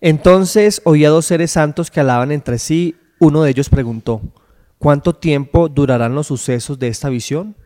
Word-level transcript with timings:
Entonces 0.00 0.82
oía 0.84 1.08
dos 1.08 1.24
seres 1.26 1.52
santos 1.52 1.90
que 1.90 2.00
alaban 2.00 2.30
entre 2.30 2.58
sí. 2.58 2.96
Uno 3.18 3.42
de 3.42 3.50
ellos 3.50 3.70
preguntó, 3.70 4.20
¿cuánto 4.78 5.14
tiempo 5.16 5.68
durarán 5.68 6.14
los 6.14 6.26
sucesos 6.26 6.78
de 6.78 6.88
esta 6.88 7.08
visión? 7.08 7.56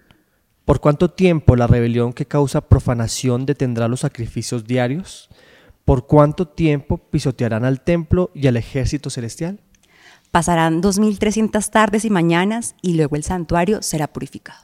¿Por 0.64 0.80
cuánto 0.80 1.10
tiempo 1.10 1.56
la 1.56 1.66
rebelión 1.66 2.12
que 2.12 2.26
causa 2.26 2.60
profanación 2.60 3.46
detendrá 3.46 3.88
los 3.88 4.00
sacrificios 4.00 4.64
diarios? 4.64 5.28
¿Por 5.84 6.06
cuánto 6.06 6.46
tiempo 6.46 6.98
pisotearán 6.98 7.64
al 7.64 7.80
templo 7.80 8.30
y 8.32 8.46
al 8.46 8.56
ejército 8.56 9.10
celestial? 9.10 9.58
Pasarán 10.30 10.80
2.300 10.80 11.68
tardes 11.70 12.04
y 12.04 12.10
mañanas 12.10 12.76
y 12.80 12.94
luego 12.94 13.16
el 13.16 13.24
santuario 13.24 13.82
será 13.82 14.06
purificado. 14.06 14.60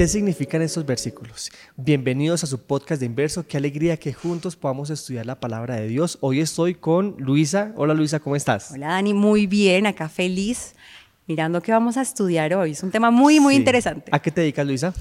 ¿Qué 0.00 0.08
significan 0.08 0.62
estos 0.62 0.86
versículos? 0.86 1.50
Bienvenidos 1.76 2.42
a 2.42 2.46
su 2.46 2.58
podcast 2.58 3.00
de 3.00 3.04
Inverso. 3.04 3.46
Qué 3.46 3.58
alegría 3.58 3.98
que 3.98 4.14
juntos 4.14 4.56
podamos 4.56 4.88
estudiar 4.88 5.26
la 5.26 5.38
palabra 5.38 5.76
de 5.76 5.88
Dios. 5.88 6.16
Hoy 6.22 6.40
estoy 6.40 6.74
con 6.74 7.16
Luisa. 7.18 7.74
Hola 7.76 7.92
Luisa, 7.92 8.18
¿cómo 8.18 8.34
estás? 8.34 8.70
Hola 8.70 8.86
Dani, 8.86 9.12
muy 9.12 9.46
bien, 9.46 9.86
acá 9.86 10.08
feliz, 10.08 10.74
mirando 11.26 11.60
qué 11.60 11.72
vamos 11.72 11.98
a 11.98 12.00
estudiar 12.00 12.54
hoy. 12.54 12.70
Es 12.70 12.82
un 12.82 12.90
tema 12.90 13.10
muy, 13.10 13.40
muy 13.40 13.56
Sí. 13.56 13.58
interesante. 13.58 14.08
¿A 14.10 14.22
qué 14.22 14.30
te 14.30 14.40
dedicas, 14.40 14.66
Luisa? 14.66 14.94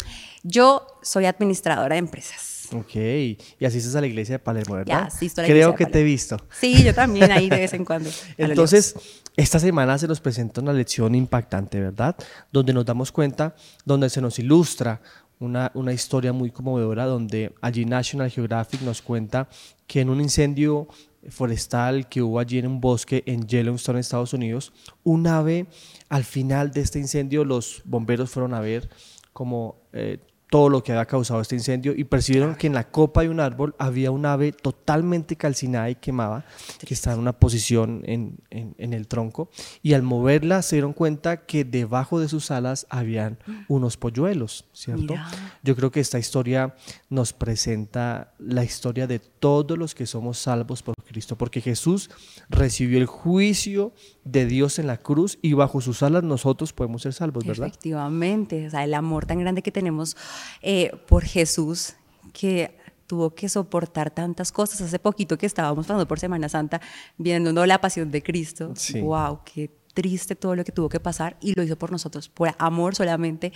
Yo 0.43 0.85
soy 1.01 1.27
administradora 1.27 1.95
de 1.95 1.99
empresas. 1.99 2.58
Ok. 2.73 2.95
Y 2.95 3.37
asistes 3.65 3.95
a 3.95 4.01
la 4.01 4.07
iglesia 4.07 4.35
de 4.35 4.39
Palermo, 4.39 4.75
¿verdad? 4.75 5.03
asisto 5.07 5.41
a 5.41 5.43
la 5.43 5.47
Creo 5.47 5.69
iglesia 5.69 5.71
de 5.71 5.77
que 5.77 5.91
te 5.91 6.01
he 6.01 6.03
visto. 6.03 6.37
Sí, 6.51 6.83
yo 6.83 6.93
también 6.93 7.31
ahí 7.31 7.49
de 7.49 7.57
vez 7.57 7.73
en 7.73 7.85
cuando. 7.85 8.09
Entonces, 8.37 8.95
esta 9.35 9.59
semana 9.59 9.97
se 9.97 10.07
nos 10.07 10.19
presenta 10.19 10.61
una 10.61 10.73
lección 10.73 11.15
impactante, 11.15 11.79
¿verdad? 11.79 12.15
Donde 12.51 12.73
nos 12.73 12.85
damos 12.85 13.11
cuenta, 13.11 13.55
donde 13.85 14.09
se 14.09 14.21
nos 14.21 14.39
ilustra 14.39 15.01
una, 15.39 15.71
una 15.73 15.93
historia 15.93 16.33
muy 16.33 16.51
conmovedora, 16.51 17.05
donde 17.05 17.53
allí 17.61 17.85
National 17.85 18.29
Geographic 18.29 18.81
nos 18.81 19.01
cuenta 19.01 19.47
que 19.87 20.01
en 20.01 20.09
un 20.09 20.21
incendio 20.21 20.87
forestal 21.27 22.07
que 22.07 22.21
hubo 22.21 22.39
allí 22.39 22.59
en 22.59 22.67
un 22.67 22.81
bosque 22.81 23.23
en 23.25 23.47
Yellowstone, 23.47 23.99
Estados 23.99 24.33
Unidos, 24.33 24.71
un 25.03 25.27
ave, 25.27 25.67
al 26.07 26.23
final 26.23 26.71
de 26.71 26.81
este 26.81 26.99
incendio, 26.99 27.43
los 27.43 27.81
bomberos 27.85 28.29
fueron 28.29 28.53
a 28.53 28.61
ver 28.61 28.89
como 29.33 29.81
eh, 29.93 30.19
todo 30.49 30.69
lo 30.69 30.83
que 30.83 30.91
había 30.93 31.05
causado 31.05 31.41
este 31.41 31.55
incendio 31.55 31.93
y 31.95 32.05
percibieron 32.05 32.55
que 32.55 32.65
en 32.65 32.73
la 32.73 32.89
copa 32.89 33.21
de 33.21 33.29
un 33.29 33.39
árbol 33.39 33.75
había 33.77 34.09
un 34.09 34.25
ave 34.25 34.51
totalmente 34.51 35.35
calcinada 35.35 35.89
y 35.91 35.95
quemada 35.95 36.43
que 36.79 36.93
estaba 36.95 37.13
en 37.13 37.19
una 37.21 37.33
posición 37.33 38.01
en, 38.05 38.37
en- 38.49 38.73
en 38.79 38.93
el 38.93 39.07
tronco 39.07 39.49
y 39.83 39.93
al 39.93 40.01
moverla 40.01 40.63
se 40.63 40.77
dieron 40.77 40.93
cuenta 40.93 41.45
que 41.45 41.65
debajo 41.65 42.19
de 42.19 42.27
sus 42.27 42.49
alas 42.49 42.87
habían 42.89 43.37
unos 43.67 43.97
polluelos, 43.97 44.65
¿cierto? 44.73 45.01
Mira. 45.13 45.27
Yo 45.61 45.75
creo 45.75 45.91
que 45.91 45.99
esta 45.99 46.17
historia 46.17 46.73
nos 47.09 47.31
presenta 47.33 48.33
la 48.39 48.63
historia 48.63 49.05
de 49.05 49.19
todos 49.19 49.77
los 49.77 49.93
que 49.93 50.05
somos 50.07 50.39
salvos 50.39 50.81
por 50.81 50.95
Cristo, 51.05 51.37
porque 51.37 51.61
Jesús 51.61 52.09
recibió 52.49 52.97
el 52.97 53.05
juicio 53.05 53.93
de 54.23 54.45
Dios 54.47 54.79
en 54.79 54.87
la 54.87 54.97
cruz 54.97 55.37
y 55.41 55.53
bajo 55.53 55.79
sus 55.81 56.01
alas 56.01 56.23
nosotros 56.23 56.73
podemos 56.73 57.03
ser 57.03 57.13
salvos, 57.13 57.45
¿verdad? 57.45 57.67
Efectivamente, 57.67 58.67
o 58.67 58.69
sea, 58.71 58.83
el 58.83 58.93
amor 58.95 59.25
tan 59.25 59.39
grande 59.39 59.61
que 59.61 59.71
tenemos 59.71 60.17
eh, 60.61 60.91
por 61.07 61.23
Jesús, 61.23 61.93
que 62.33 62.77
tuvo 63.07 63.33
que 63.33 63.49
soportar 63.49 64.11
tantas 64.11 64.51
cosas. 64.51 64.81
Hace 64.81 64.99
poquito 64.99 65.37
que 65.37 65.45
estábamos 65.47 65.87
pasando 65.87 66.07
por 66.07 66.19
Semana 66.19 66.47
Santa, 66.49 66.79
viendo 67.17 67.51
¿no? 67.53 67.65
la 67.65 67.81
pasión 67.81 68.11
de 68.11 68.21
Cristo. 68.21 68.73
Sí. 68.75 69.01
Wow, 69.01 69.39
qué 69.45 69.71
triste 69.93 70.35
todo 70.35 70.55
lo 70.55 70.63
que 70.63 70.71
tuvo 70.71 70.87
que 70.87 70.99
pasar 70.99 71.35
y 71.41 71.55
lo 71.55 71.63
hizo 71.63 71.75
por 71.75 71.91
nosotros, 71.91 72.29
por 72.29 72.53
amor 72.59 72.95
solamente 72.95 73.51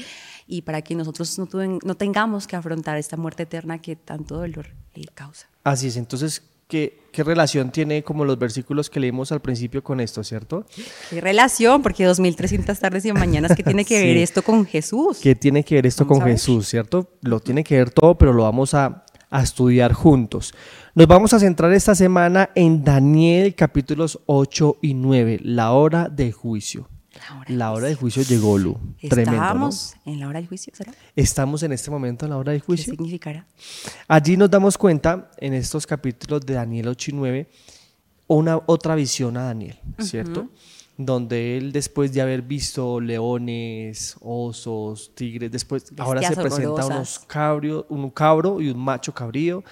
y 0.47 0.63
para 0.63 0.81
que 0.81 0.96
nosotros 0.96 1.38
no, 1.38 1.46
tuven- 1.47 1.80
no 1.85 1.96
tengamos 1.96 2.47
que 2.47 2.56
afrontar 2.56 2.97
esta 2.97 3.16
muerte 3.16 3.44
eterna 3.44 3.80
que 3.80 3.96
tanto 3.96 4.36
dolor 4.38 4.68
eh, 4.96 5.06
causa. 5.13 5.47
Así 5.63 5.88
es, 5.88 5.96
entonces, 5.96 6.41
¿qué, 6.73 6.97
qué 7.11 7.23
relación 7.23 7.72
tiene 7.72 8.01
como 8.01 8.25
los 8.25 8.39
versículos 8.39 8.89
que 8.89 9.00
leímos 9.00 9.31
al 9.31 9.41
principio 9.41 9.84
con 9.84 10.00
esto, 10.00 10.23
cierto? 10.23 10.66
¿Qué 11.11 11.22
relación? 11.22 11.84
Porque 11.84 12.07
2.300 12.07 12.79
tardes 12.79 13.06
y 13.06 13.13
mañanas, 13.13 13.56
¿qué 13.56 13.61
tiene 13.61 13.85
que 13.85 14.00
ver 14.03 14.17
esto 14.17 14.41
con 14.41 14.66
Jesús? 14.66 15.19
¿Qué 15.22 15.35
tiene 15.35 15.63
que 15.63 15.75
ver 15.75 15.85
esto 15.85 16.03
Vamos 16.06 16.23
con. 16.23 16.31
Jesús, 16.31 16.67
cierto? 16.67 17.12
Lo 17.22 17.39
tiene 17.39 17.63
que 17.63 17.78
ver 17.78 17.91
todo, 17.91 18.17
pero 18.17 18.33
lo 18.33 18.41
vamos 18.41 18.73
a, 18.73 19.06
a 19.29 19.44
estudiar 19.44 19.94
juntos. 19.94 20.56
Nos 20.95 21.06
vamos 21.06 21.31
a 21.35 21.39
centrar 21.39 21.72
esta 21.73 21.94
semana 21.94 22.50
en 22.56 22.83
Daniel 22.83 23.53
capítulos 23.53 24.19
8 24.25 24.78
y 24.81 24.95
9, 24.95 25.41
la 25.44 25.73
hora 25.73 26.09
del 26.09 26.31
juicio. 26.31 26.89
La 27.29 27.35
hora 27.39 27.45
La 27.51 27.72
hora 27.72 27.88
del 27.88 27.95
juicio 27.95 28.23
llegó, 28.23 28.57
Lu. 28.57 28.78
Tremendo, 29.00 29.31
¿no? 29.31 29.38
Estábamos 29.44 29.95
en 30.06 30.19
la 30.19 30.28
hora 30.28 30.39
del 30.39 30.47
juicio, 30.47 30.73
¿será? 30.75 30.94
Estamos 31.16 31.63
en 31.63 31.72
este 31.73 31.89
momento 31.91 32.25
en 32.25 32.31
la 32.31 32.38
hora 32.38 32.51
del 32.51 32.61
¿Qué 32.61 32.66
juicio. 32.66 32.91
significará? 32.94 33.47
Allí 34.07 34.38
nos 34.38 34.50
damos 34.50 34.78
cuenta, 34.78 35.31
en 35.38 35.53
estos 35.53 35.85
capítulos 35.88 36.45
de 36.45 36.53
Daniel 36.56 36.88
8 36.88 37.12
y 37.12 37.13
9, 37.13 37.50
una 38.28 38.59
otra 38.66 38.95
visión 38.95 39.38
a 39.38 39.44
Daniel, 39.44 39.78
¿cierto? 40.00 40.47
Donde 40.95 41.57
él, 41.57 41.72
después 41.72 42.13
de 42.13 42.22
haber 42.22 42.44
visto 42.44 43.00
leones, 43.00 44.16
osos, 44.22 45.12
tigres, 45.16 45.51
después, 45.51 45.85
ahora 45.97 46.22
se 46.22 46.35
presenta 46.35 46.85
unos 46.85 47.17
cabrio, 47.19 47.85
un 47.89 48.09
cabro 48.12 48.62
y 48.62 48.69
un 48.69 48.79
macho 48.79 49.12
cabrío, 49.13 49.63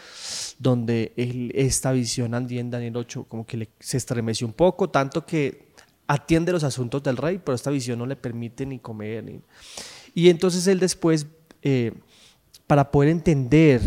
donde 0.57 1.13
él, 1.15 1.51
esta 1.55 1.91
visión 1.91 2.33
allí 2.33 2.57
en 2.59 2.71
Daniel 2.71 2.97
8 2.97 3.25
como 3.29 3.45
que 3.45 3.57
le- 3.57 3.69
se 3.79 3.97
estremeció 3.97 4.47
un 4.47 4.53
poco, 4.53 4.89
tanto 4.89 5.23
que 5.25 5.70
atiende 6.11 6.51
los 6.51 6.65
asuntos 6.65 7.01
del 7.01 7.15
rey, 7.15 7.39
pero 7.43 7.55
esta 7.55 7.71
visión 7.71 7.97
no 7.97 8.05
le 8.05 8.17
permite 8.17 8.65
ni 8.65 8.79
comer. 8.79 9.23
Ni... 9.23 9.39
Y 10.13 10.27
entonces 10.27 10.67
él 10.67 10.77
después, 10.77 11.25
eh, 11.61 11.93
para 12.67 12.91
poder 12.91 13.09
entender 13.09 13.81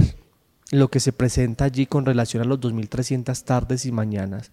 lo 0.71 0.89
que 0.89 1.01
se 1.01 1.13
presenta 1.13 1.67
allí 1.67 1.85
con 1.85 2.07
relación 2.07 2.43
a 2.43 2.47
los 2.47 2.59
2.300 2.61 3.45
tardes 3.45 3.85
y 3.85 3.93
mañanas, 3.93 4.53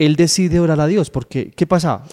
él 0.00 0.16
decide 0.16 0.58
orar 0.60 0.80
a 0.80 0.86
Dios, 0.86 1.10
porque 1.10 1.50
¿qué 1.50 1.66
pasaba? 1.66 2.04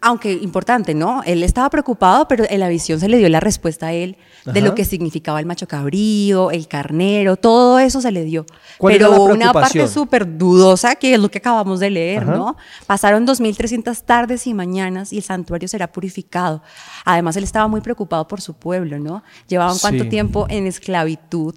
Aunque 0.00 0.32
importante, 0.32 0.94
¿no? 0.94 1.22
Él 1.24 1.42
estaba 1.42 1.68
preocupado, 1.68 2.28
pero 2.28 2.44
en 2.48 2.60
la 2.60 2.68
visión 2.68 3.00
se 3.00 3.08
le 3.08 3.18
dio 3.18 3.28
la 3.28 3.40
respuesta 3.40 3.88
a 3.88 3.92
él 3.92 4.16
de 4.44 4.60
Ajá. 4.60 4.68
lo 4.68 4.74
que 4.76 4.84
significaba 4.84 5.40
el 5.40 5.46
macho 5.46 5.66
cabrío, 5.66 6.52
el 6.52 6.68
carnero, 6.68 7.36
todo 7.36 7.80
eso 7.80 8.00
se 8.00 8.12
le 8.12 8.22
dio. 8.22 8.46
¿Cuál 8.78 8.94
pero 8.94 9.24
una 9.24 9.52
parte 9.52 9.88
súper 9.88 10.38
dudosa, 10.38 10.94
que 10.94 11.14
es 11.14 11.20
lo 11.20 11.28
que 11.28 11.38
acabamos 11.38 11.80
de 11.80 11.90
leer, 11.90 12.22
Ajá. 12.22 12.36
¿no? 12.36 12.56
Pasaron 12.86 13.26
2.300 13.26 14.00
tardes 14.04 14.46
y 14.46 14.54
mañanas 14.54 15.12
y 15.12 15.16
el 15.16 15.22
santuario 15.24 15.66
será 15.66 15.90
purificado. 15.90 16.62
Además, 17.04 17.36
él 17.36 17.42
estaba 17.44 17.66
muy 17.66 17.80
preocupado 17.80 18.28
por 18.28 18.40
su 18.40 18.54
pueblo, 18.54 19.00
¿no? 19.00 19.24
Llevaban 19.48 19.76
cuánto 19.80 20.04
Sí. 20.04 20.08
tiempo 20.10 20.46
en 20.48 20.66
esclavitud, 20.68 21.54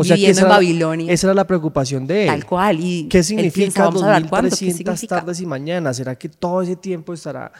O 0.00 0.04
sea, 0.04 0.16
que 0.16 0.20
viviendo 0.20 0.38
esa 0.38 0.46
en 0.46 0.48
Babilonia. 0.50 1.12
Esa 1.12 1.26
era 1.28 1.34
la 1.34 1.46
preocupación 1.46 2.06
de 2.06 2.22
él. 2.22 2.28
Tal 2.28 2.46
cual. 2.46 2.80
Y 2.80 3.08
¿Qué 3.08 3.22
significa 3.22 3.54
piensa, 3.54 3.84
vamos 3.84 4.02
a 4.02 4.18
ver 4.18 4.28
cuánto, 4.28 4.56
¿qué 4.56 4.66
2.300 4.66 4.76
significa? 4.76 5.16
tardes 5.20 5.40
y 5.40 5.46
mañanas? 5.46 5.96
¿Será 5.96 6.16
que 6.16 6.28
todo 6.28 6.62
ese 6.62 6.76
tiempo 6.76 7.14
estará 7.14 7.52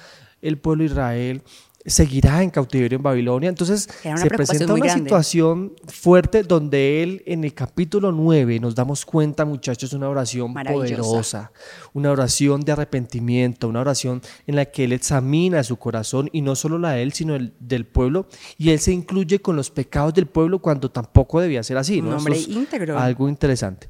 el 0.42 0.58
pueblo 0.58 0.82
de 0.84 0.90
Israel? 0.90 1.42
Seguirá 1.86 2.42
en 2.42 2.50
cautiverio 2.50 2.96
en 2.96 3.02
Babilonia. 3.02 3.48
Entonces 3.48 3.88
se 4.02 4.30
presenta 4.30 4.74
una 4.74 4.84
grande. 4.84 5.04
situación 5.04 5.72
fuerte 5.86 6.42
donde 6.42 7.02
él 7.02 7.22
en 7.26 7.44
el 7.44 7.54
capítulo 7.54 8.12
9 8.12 8.60
nos 8.60 8.74
damos 8.74 9.06
cuenta, 9.06 9.44
muchachos, 9.44 9.92
una 9.92 10.08
oración 10.08 10.52
poderosa, 10.52 11.52
una 11.92 12.10
oración 12.10 12.60
de 12.60 12.72
arrepentimiento, 12.72 13.68
una 13.68 13.80
oración 13.80 14.20
en 14.46 14.56
la 14.56 14.66
que 14.66 14.84
él 14.84 14.92
examina 14.92 15.64
su 15.64 15.76
corazón 15.76 16.28
y 16.32 16.42
no 16.42 16.54
solo 16.54 16.78
la 16.78 16.92
de 16.92 17.02
él, 17.02 17.12
sino 17.12 17.34
el 17.34 17.54
del 17.58 17.86
pueblo 17.86 18.26
y 18.58 18.70
él 18.70 18.78
se 18.78 18.92
incluye 18.92 19.40
con 19.40 19.56
los 19.56 19.70
pecados 19.70 20.12
del 20.14 20.26
pueblo 20.26 20.58
cuando 20.58 20.90
tampoco 20.90 21.40
debía 21.40 21.62
ser 21.62 21.78
así. 21.78 22.00
Un 22.00 22.10
¿no? 22.10 22.16
hombre 22.16 22.36
Esto 22.36 22.50
es 22.50 22.56
íntegro. 22.56 22.98
Algo 22.98 23.28
interesante. 23.28 23.88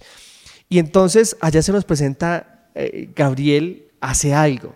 Y 0.69 0.79
entonces 0.79 1.37
allá 1.41 1.63
se 1.63 1.73
nos 1.73 1.85
presenta 1.85 2.71
eh, 2.75 3.11
Gabriel 3.15 3.89
hace 4.01 4.33
algo. 4.33 4.75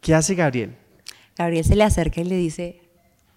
¿Qué 0.00 0.14
hace 0.14 0.34
Gabriel? 0.34 0.76
Gabriel 1.36 1.64
se 1.64 1.76
le 1.76 1.84
acerca 1.84 2.20
y 2.20 2.24
le 2.24 2.36
dice, 2.36 2.80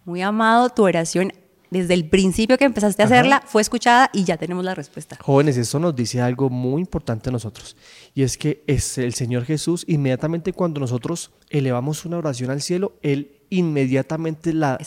muy 0.05 0.21
amado, 0.21 0.69
tu 0.69 0.83
oración 0.83 1.33
desde 1.69 1.93
el 1.93 2.07
principio 2.07 2.57
que 2.57 2.65
empezaste 2.65 3.01
a 3.01 3.05
Ajá. 3.05 3.15
hacerla 3.15 3.43
fue 3.45 3.61
escuchada 3.61 4.09
y 4.13 4.23
ya 4.23 4.37
tenemos 4.37 4.63
la 4.63 4.73
respuesta. 4.73 5.17
Jóvenes, 5.21 5.57
esto 5.57 5.79
nos 5.79 5.95
dice 5.95 6.21
algo 6.21 6.49
muy 6.49 6.81
importante 6.81 7.29
a 7.29 7.31
nosotros. 7.31 7.75
Y 8.13 8.23
es 8.23 8.37
que 8.37 8.63
es 8.67 8.97
el 8.97 9.13
Señor 9.13 9.43
Jesús, 9.43 9.83
inmediatamente 9.87 10.53
cuando 10.53 10.79
nosotros 10.79 11.31
elevamos 11.49 12.05
una 12.05 12.17
oración 12.17 12.51
al 12.51 12.61
cielo, 12.61 12.93
Él 13.01 13.33
inmediatamente 13.49 14.53
la, 14.53 14.77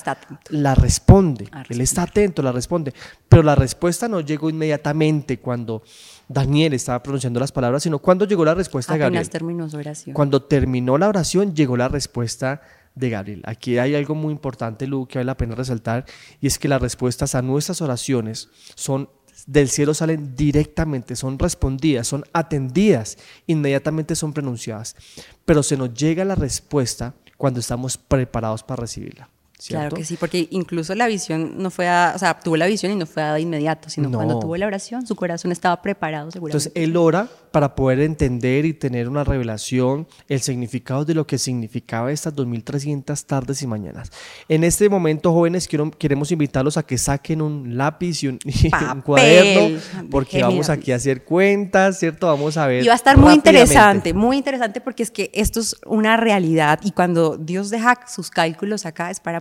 la 0.51 0.75
responde. 0.75 1.49
Él 1.69 1.81
está 1.81 2.03
atento, 2.03 2.43
la 2.43 2.53
responde. 2.53 2.93
Pero 3.29 3.43
la 3.43 3.55
respuesta 3.55 4.09
no 4.09 4.21
llegó 4.21 4.51
inmediatamente 4.51 5.39
cuando 5.39 5.83
Daniel 6.29 6.75
estaba 6.75 7.03
pronunciando 7.03 7.41
las 7.41 7.53
palabras, 7.53 7.83
sino 7.83 7.99
cuando 7.99 8.25
llegó 8.25 8.45
la 8.45 8.55
respuesta 8.55 8.93
de 8.93 8.99
Gabriel. 9.01 9.19
Apenas 9.19 9.31
terminó 9.31 9.69
su 9.69 9.77
oración. 9.77 10.15
Cuando 10.15 10.43
terminó 10.43 10.99
la 10.99 11.09
oración, 11.09 11.55
llegó 11.55 11.77
la 11.77 11.89
respuesta 11.89 12.57
de 12.57 12.80
Gabriel. 12.95 13.43
Aquí 13.45 13.79
hay 13.79 13.95
algo 13.95 14.15
muy 14.15 14.33
importante, 14.33 14.87
Lu, 14.87 15.07
que 15.07 15.19
vale 15.19 15.27
la 15.27 15.37
pena 15.37 15.55
resaltar, 15.55 16.05
y 16.41 16.47
es 16.47 16.59
que 16.59 16.69
las 16.69 16.83
respuestas 16.83 17.35
a 17.35 17.43
nuestras 17.43 17.81
oraciones 17.81 18.49
son 18.75 19.09
del 19.47 19.69
cielo 19.69 19.95
salen 19.95 20.37
directamente, 20.37 21.17
son 21.17 21.39
respondidas, 21.39 22.07
son 22.07 22.25
atendidas, 22.33 23.17
inmediatamente 23.47 24.15
son 24.15 24.33
pronunciadas. 24.33 24.97
Pero 25.45 25.63
se 25.63 25.77
nos 25.77 25.95
llega 25.95 26.25
la 26.25 26.35
respuesta 26.35 27.15
cuando 27.37 27.61
estamos 27.61 27.97
preparados 27.97 28.63
para 28.63 28.83
recibirla. 28.83 29.31
Claro 29.69 29.97
que 29.97 30.05
sí, 30.05 30.17
porque 30.19 30.49
incluso 30.51 30.95
la 30.95 31.07
visión 31.07 31.55
no 31.59 31.71
fue, 31.71 31.89
a, 31.89 32.13
o 32.15 32.19
sea, 32.19 32.39
tuvo 32.41 32.57
la 32.57 32.67
visión 32.67 32.93
y 32.93 32.97
no 32.97 33.07
fue 33.07 33.23
dada 33.23 33.35
de 33.35 33.43
inmediato, 33.43 33.91
sino 33.91 34.11
cuando 34.11 34.39
tuvo 34.39 34.57
la 34.57 34.67
oración, 34.67 35.07
su 35.07 35.17
corazón 35.17 35.53
estaba 35.53 35.81
preparado 35.83 36.31
seguramente. 36.31 36.69
Entonces 36.69 36.83
él 36.83 36.97
ora 36.97 37.29
para 37.51 37.75
poder 37.75 38.01
entender 38.01 38.65
y 38.65 38.73
tener 38.73 39.09
una 39.09 39.25
revelación, 39.25 40.07
el 40.29 40.41
significado 40.41 41.05
de 41.05 41.15
lo 41.15 41.27
que 41.27 41.37
significaba 41.37 42.13
estas 42.13 42.35
2300 42.35 43.25
tardes 43.25 43.63
y 43.63 43.67
mañanas. 43.67 44.11
En 44.49 44.63
este 44.65 44.89
momento, 44.89 45.33
jóvenes, 45.33 45.67
quiero, 45.67 45.91
queremos 45.91 46.31
invitarlos 46.31 46.77
a 46.77 46.85
que 46.85 46.97
saquen 46.97 47.43
un 47.43 47.77
lápiz 47.77 48.23
y 48.23 48.29
un, 48.29 48.39
cuaderno, 49.05 49.81
porque 50.11 50.43
vamos 50.43 50.69
aquí 50.69 50.93
a 50.93 50.97
hacer 50.97 51.25
cuentas, 51.25 51.99
¿cierto? 51.99 52.29
Vamos 52.29 52.57
a 52.57 52.67
ver. 52.67 52.85
Y 52.85 52.87
va 52.87 52.95
a 52.95 52.97
estar 52.97 53.17
muy 53.17 53.35
interesante, 53.35 54.15
muy 54.15 54.37
interesante 54.37 54.81
porque 54.81 55.03
es 55.03 55.11
que 55.11 55.31
esto 55.35 55.61
es 55.61 55.77
una 55.87 56.17
realidad 56.17 56.81
y 56.85 56.93
cuando 56.93 57.37
Dios 57.37 57.71
deja 57.71 58.07
sus 58.07 58.31
cálculos 58.31 58.87
acá 58.87 59.11
es 59.11 59.19
para 59.21 59.41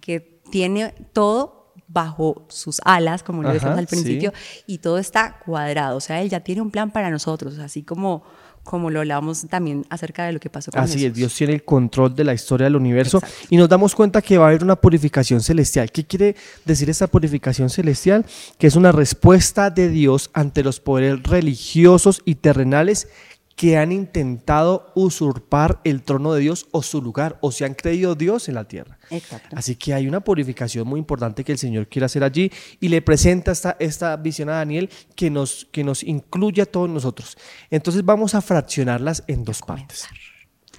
que 0.00 0.40
tiene 0.50 0.94
todo 1.12 1.64
bajo 1.86 2.46
sus 2.48 2.80
alas, 2.84 3.22
como 3.22 3.42
lo 3.42 3.52
decíamos 3.52 3.78
al 3.78 3.86
principio, 3.86 4.32
y 4.66 4.78
todo 4.78 4.98
está 4.98 5.38
cuadrado. 5.44 5.96
O 5.96 6.00
sea, 6.00 6.22
él 6.22 6.30
ya 6.30 6.40
tiene 6.40 6.60
un 6.62 6.70
plan 6.70 6.90
para 6.90 7.10
nosotros, 7.10 7.58
así 7.58 7.82
como, 7.82 8.24
como 8.62 8.90
lo 8.90 9.00
hablábamos 9.00 9.46
también 9.48 9.86
acerca 9.90 10.24
de 10.24 10.32
lo 10.32 10.40
que 10.40 10.50
pasó 10.50 10.72
con 10.72 10.80
Así 10.80 11.04
es, 11.04 11.14
Dios 11.14 11.34
tiene 11.34 11.52
el 11.54 11.64
control 11.64 12.14
de 12.14 12.24
la 12.24 12.34
historia 12.34 12.64
del 12.64 12.76
universo 12.76 13.20
y 13.50 13.56
nos 13.56 13.68
damos 13.68 13.94
cuenta 13.94 14.22
que 14.22 14.38
va 14.38 14.46
a 14.46 14.48
haber 14.48 14.64
una 14.64 14.76
purificación 14.76 15.40
celestial. 15.40 15.92
¿Qué 15.92 16.04
quiere 16.04 16.34
decir 16.64 16.90
esa 16.90 17.06
purificación 17.06 17.70
celestial? 17.70 18.24
Que 18.58 18.66
es 18.66 18.76
una 18.76 18.90
respuesta 18.90 19.70
de 19.70 19.88
Dios 19.88 20.30
ante 20.32 20.64
los 20.64 20.80
poderes 20.80 21.22
religiosos 21.22 22.22
y 22.24 22.36
terrenales 22.36 23.08
que 23.56 23.76
han 23.76 23.92
intentado 23.92 24.90
usurpar 24.94 25.80
el 25.84 26.02
trono 26.02 26.32
de 26.32 26.40
Dios 26.40 26.66
o 26.72 26.82
su 26.82 27.00
lugar, 27.00 27.38
o 27.40 27.52
se 27.52 27.64
han 27.64 27.74
creído 27.74 28.14
Dios 28.14 28.48
en 28.48 28.54
la 28.56 28.64
tierra. 28.64 28.98
Exacto. 29.10 29.54
Así 29.56 29.76
que 29.76 29.94
hay 29.94 30.08
una 30.08 30.20
purificación 30.20 30.86
muy 30.88 30.98
importante 30.98 31.44
que 31.44 31.52
el 31.52 31.58
Señor 31.58 31.88
quiere 31.88 32.06
hacer 32.06 32.24
allí 32.24 32.50
y 32.80 32.88
le 32.88 33.02
presenta 33.02 33.52
esta, 33.52 33.76
esta 33.78 34.16
visión 34.16 34.48
a 34.48 34.54
Daniel 34.54 34.90
que 35.14 35.30
nos, 35.30 35.68
que 35.70 35.84
nos 35.84 36.02
incluye 36.02 36.62
a 36.62 36.66
todos 36.66 36.88
nosotros. 36.88 37.36
Entonces 37.70 38.04
vamos 38.04 38.34
a 38.34 38.40
fraccionarlas 38.40 39.22
en 39.28 39.44
dos 39.44 39.60
partes. 39.60 40.08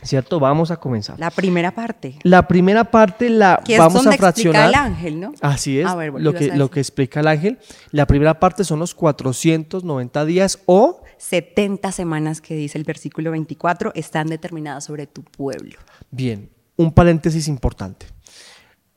¿Cierto? 0.05 0.39
Vamos 0.39 0.69
a 0.69 0.77
comenzar. 0.77 1.19
La 1.19 1.31
primera 1.31 1.73
parte. 1.73 2.19
La 2.23 2.47
primera 2.47 2.83
parte 2.85 3.29
la 3.29 3.61
vamos 3.77 4.05
a 4.05 4.11
fraccionar. 4.11 4.65
Explica 4.65 4.67
el 4.67 4.75
ángel, 4.75 5.19
¿no? 5.19 5.33
Así 5.41 5.79
es. 5.79 5.87
lo, 6.17 6.33
que, 6.33 6.55
lo 6.55 6.69
que 6.69 6.79
explica 6.79 7.21
el 7.21 7.27
ángel. 7.27 7.59
La 7.91 8.05
primera 8.05 8.39
parte 8.39 8.63
son 8.63 8.79
los 8.79 8.93
490 8.93 10.25
días 10.25 10.59
o 10.65 11.01
70 11.17 11.91
semanas 11.91 12.39
que 12.39 12.55
dice 12.55 12.77
el 12.77 12.83
versículo 12.83 13.31
24 13.31 13.93
están 13.95 14.27
determinadas 14.27 14.83
sobre 14.83 15.07
tu 15.07 15.23
pueblo. 15.23 15.77
Bien, 16.11 16.49
un 16.75 16.91
paréntesis 16.91 17.47
importante. 17.47 18.05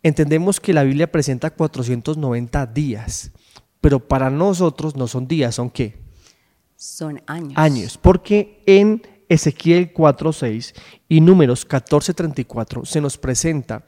Entendemos 0.02 0.60
que 0.60 0.72
la 0.72 0.82
Biblia 0.82 1.10
presenta 1.10 1.50
490 1.50 2.66
días, 2.66 3.32
pero 3.80 4.06
para 4.06 4.30
nosotros 4.30 4.94
no 4.94 5.06
son 5.08 5.26
días, 5.26 5.54
¿son 5.54 5.70
qué? 5.70 5.96
Son 6.76 7.20
años. 7.26 7.54
Años, 7.56 7.98
porque 7.98 8.62
en 8.66 9.02
Ezequiel 9.28 9.92
4.6 9.92 10.74
y 11.08 11.20
números 11.20 11.68
14.34 11.68 12.84
se 12.84 13.00
nos 13.00 13.18
presenta 13.18 13.84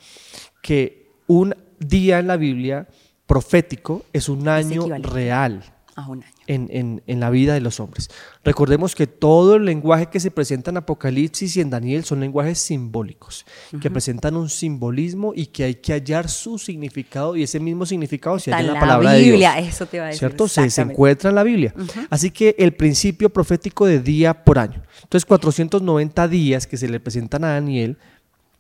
que 0.63 1.13
un 1.27 1.55
día 1.79 2.19
en 2.19 2.27
la 2.27 2.37
Biblia 2.37 2.89
profético 3.27 4.05
es 4.13 4.29
un 4.29 4.49
año 4.49 4.87
real. 4.99 5.63
A 5.97 6.09
un 6.09 6.23
año 6.23 6.41
en, 6.55 7.21
la 7.21 7.31
vida 7.31 7.55
de 7.55 7.61
los 7.61 7.81
hombres. 7.81 8.11
Recordemos 8.45 8.95
que 8.95 9.07
todo 9.07 9.57
el 9.57 9.65
lenguaje 9.65 10.07
que 10.07 10.21
se 10.21 10.31
presenta 10.31 10.71
en 10.71 10.79
Apocalipsis 10.79 11.57
y 11.57 11.61
en 11.61 11.71
Daniel 11.71 12.05
son 12.05 12.21
lenguajes 12.21 12.59
simbólicos, 12.59 13.47
que 13.81 13.91
presentan 13.91 14.37
un 14.37 14.49
simbolismo 14.49 15.33
y 15.35 15.47
que 15.47 15.65
hay 15.65 15.75
que 15.77 15.93
hallar 15.93 16.29
su 16.29 16.59
significado 16.59 17.37
y 17.37 17.43
ese 17.43 17.61
mismo 17.61 17.87
significado 17.87 18.39
se 18.39 18.53
halla 18.53 18.69
en 18.69 18.75
la, 18.75 18.81
palabra 18.81 19.13
de 19.13 19.23
Dios. 19.23 19.55
Eso 19.59 19.87
te 19.87 19.99
va 19.99 20.05
a 20.05 20.09
decir. 20.09 20.21
¿Cierto? 20.21 20.49
Se, 20.49 20.69
se, 20.71 20.83
encuentra 20.83 21.31
en 21.31 21.37
la 21.37 21.43
Biblia. 21.43 21.75
Así 22.09 22.31
que 22.31 22.55
el 22.59 22.73
principio 22.73 23.31
profético 23.31 23.87
de 23.87 24.01
día 24.01 24.45
por 24.45 24.59
año. 24.59 24.83
Entonces, 25.03 25.27
490 25.27 26.29
días 26.29 26.67
que 26.67 26.77
se 26.77 26.89
le 26.89 27.01
presentan 27.01 27.45
a 27.45 27.53
Daniel 27.53 27.99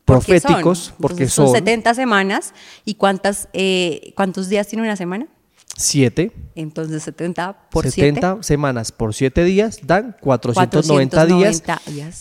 proféticos, 0.05 0.93
porque 0.99 1.29
son, 1.29 1.47
son, 1.47 1.55
70 1.55 1.95
semanas. 1.95 2.55
¿Y 2.85 2.95
cuántas, 2.95 3.49
eh, 3.53 4.13
cuántos 4.17 4.49
días 4.49 4.67
tiene 4.67 4.83
una 4.83 4.97
semana? 4.97 5.27
7. 5.81 6.33
Entonces 6.55 7.03
70 7.03 7.69
por 7.71 7.91
70 7.91 8.43
semanas 8.43 8.93
por 8.93 9.15
7 9.15 9.45
días 9.45 9.81
dan 9.83 10.17
490, 10.21 11.27
días, 11.27 11.63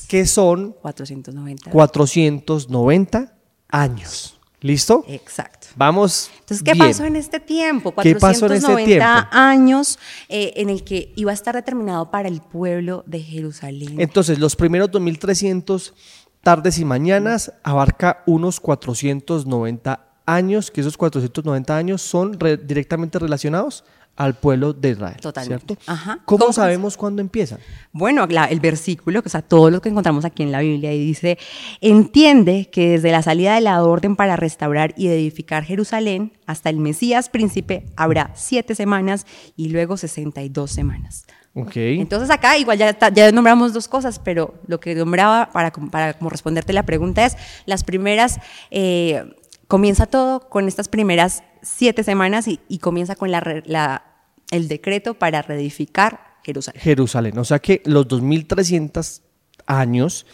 que 0.07 0.25
son 0.25 0.75
490. 0.81 1.69
490 1.71 3.33
años. 3.69 4.39
¿Listo? 4.61 5.05
Exacto. 5.07 5.67
Vamos. 5.77 6.29
Entonces, 6.39 6.63
¿qué 6.63 6.75
pasó 6.75 7.05
en 7.05 7.15
este 7.15 7.39
tiempo? 7.39 7.93
490 7.93 8.03
¿Qué 8.03 8.19
pasó 8.19 8.45
en 8.47 8.79
este 8.79 8.85
tiempo? 8.85 9.29
años 9.31 9.99
eh, 10.27 10.53
en 10.57 10.69
el 10.69 10.83
que 10.83 11.13
iba 11.15 11.31
a 11.31 11.33
estar 11.33 11.55
determinado 11.55 12.11
para 12.11 12.27
el 12.27 12.41
pueblo 12.41 13.03
de 13.07 13.21
Jerusalén. 13.21 14.01
Entonces, 14.01 14.37
los 14.37 14.57
primeros 14.57 14.91
2300 14.91 15.93
tardes 16.41 16.77
y 16.77 16.83
mañanas 16.83 17.53
abarca 17.63 18.23
unos 18.25 18.59
490 18.59 20.08
años, 20.33 20.71
que 20.71 20.81
esos 20.81 20.97
490 20.97 21.75
años 21.75 22.01
son 22.01 22.37
directamente 22.65 23.19
relacionados 23.19 23.83
al 24.19 24.33
pueblo 24.33 24.73
de 24.73 24.89
Israel. 24.89 25.15
Totalmente. 25.21 25.77
¿cierto? 25.85 26.21
¿Cómo, 26.25 26.51
sabemos 26.51 26.97
cuándo 26.97 27.21
empiezan? 27.21 27.59
Bueno, 27.93 28.27
el 28.49 28.59
versículo, 28.59 29.23
que 29.23 29.29
sea, 29.29 29.41
todo 29.41 29.71
lo 29.71 29.81
que 29.81 29.87
encontramos 29.87 30.25
aquí 30.25 30.43
en 30.43 30.51
la 30.51 30.59
Biblia, 30.59 30.93
y 30.93 30.99
dice, 30.99 31.37
entiende 31.79 32.69
que 32.69 32.89
desde 32.89 33.11
la 33.11 33.21
salida 33.21 33.55
de 33.55 33.61
la 33.61 33.81
orden 33.81 34.17
para 34.17 34.35
restaurar 34.35 34.93
y 34.97 35.07
edificar 35.07 35.63
Jerusalén 35.63 36.33
hasta 36.45 36.69
el 36.69 36.77
Mesías 36.77 37.29
príncipe 37.29 37.85
habrá 37.95 38.31
siete 38.35 38.75
semanas 38.75 39.25
y 39.55 39.69
luego 39.69 39.95
62 39.95 40.69
semanas. 40.69 41.25
Okay. 41.53 41.99
Entonces 41.99 42.29
acá 42.29 42.57
igual 42.57 42.77
ya, 42.77 42.95
ya 43.09 43.31
nombramos 43.31 43.73
dos 43.73 43.87
cosas, 43.87 44.19
pero 44.19 44.53
lo 44.67 44.79
que 44.79 44.95
nombraba 44.95 45.49
para, 45.51 45.71
para 45.71 46.13
como 46.13 46.29
responderte 46.29 46.73
la 46.73 46.83
pregunta 46.83 47.25
es 47.25 47.37
las 47.65 47.83
primeras 47.83 48.39
eh, 48.69 49.23
comienza 49.69 50.07
todo 50.07 50.49
con 50.49 50.67
estas 50.67 50.89
primeras 50.89 51.43
siete 51.61 52.03
semanas 52.03 52.47
y, 52.47 52.79
comienza 52.79 53.15
con 53.15 53.31
la, 53.31 54.03
el 54.51 54.67
decreto 54.67 55.13
para 55.13 55.43
reedificar 55.43 56.39
Jerusalén. 56.43 56.81
Jerusalén, 56.81 57.37
o 57.37 57.45
sea 57.45 57.59
que 57.59 57.83
los 57.85 58.07
2300 58.07 59.21
años 59.67 60.25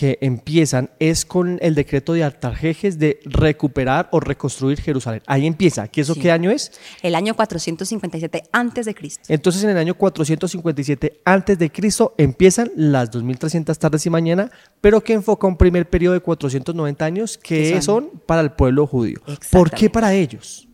que 0.00 0.16
empiezan 0.22 0.88
es 0.98 1.26
con 1.26 1.58
el 1.60 1.74
decreto 1.74 2.14
de 2.14 2.24
Artajerjes 2.24 2.98
de 2.98 3.20
recuperar 3.26 4.08
o 4.12 4.18
reconstruir 4.18 4.80
Jerusalén. 4.80 5.20
Ahí 5.26 5.46
empieza. 5.46 5.88
¿Qué 5.88 6.00
eso 6.00 6.14
qué 6.14 6.32
año 6.32 6.50
es? 6.50 6.72
El 7.02 7.14
año 7.14 7.36
457 7.36 8.44
antes 8.50 8.86
de 8.86 8.94
Cristo. 8.94 9.24
Entonces 9.28 9.62
en 9.62 9.68
el 9.68 9.76
año 9.76 9.94
457 9.94 11.20
antes 11.22 11.58
de 11.58 11.70
Cristo 11.70 12.14
empiezan 12.16 12.70
las 12.76 13.10
2300 13.10 13.78
tardes 13.78 14.06
y 14.06 14.08
mañana, 14.08 14.50
pero 14.80 15.02
que 15.02 15.12
enfoca 15.12 15.46
un 15.46 15.58
primer 15.58 15.90
periodo 15.90 16.14
de 16.14 16.20
490 16.20 17.04
años 17.04 17.36
que 17.36 17.82
son? 17.82 18.22
para 18.24 18.40
el 18.40 18.52
pueblo 18.52 18.86
judío. 18.86 19.18
¿Por 19.50 19.70
qué 19.70 19.90
para 19.90 20.14
ellos? 20.14 20.66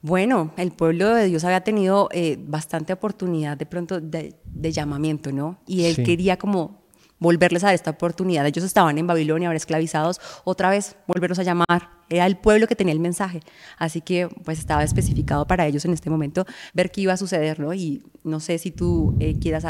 Bueno, 0.00 0.52
el 0.56 0.70
pueblo 0.70 1.12
de 1.12 1.26
Dios 1.26 1.42
había 1.42 1.62
tenido 1.62 2.08
eh, 2.12 2.36
bastante 2.38 2.92
oportunidad 2.92 3.56
de 3.56 3.66
pronto 3.66 4.00
de, 4.00 4.36
llamamiento, 4.62 5.32
¿no? 5.32 5.58
Y 5.66 5.86
él 5.86 6.04
quería 6.04 6.36
como 6.36 6.83
volverles 7.24 7.64
a 7.64 7.68
dar 7.68 7.74
esta 7.74 7.90
oportunidad. 7.90 8.46
Ellos 8.46 8.64
estaban 8.64 8.98
en 8.98 9.06
Babilonia, 9.06 9.48
ahora 9.48 9.56
esclavizados, 9.56 10.20
otra 10.44 10.68
vez 10.68 10.96
volverlos 11.06 11.38
a 11.38 11.42
llamar. 11.42 11.88
Era 12.10 12.26
el 12.26 12.36
pueblo 12.36 12.66
que 12.66 12.76
tenía 12.76 12.92
el 12.92 13.00
mensaje. 13.00 13.40
Así 13.78 14.02
que 14.02 14.28
pues 14.44 14.58
estaba 14.58 14.84
especificado 14.84 15.46
para 15.46 15.66
ellos 15.66 15.86
en 15.86 15.94
este 15.94 16.10
momento 16.10 16.44
ver 16.74 16.90
qué 16.90 17.00
iba 17.00 17.14
a 17.14 17.16
suceder, 17.16 17.58
¿no? 17.58 17.72
Y 17.72 18.02
no 18.24 18.40
sé 18.40 18.58
si 18.58 18.70
tú 18.70 19.16
eh, 19.20 19.38
quieras 19.40 19.64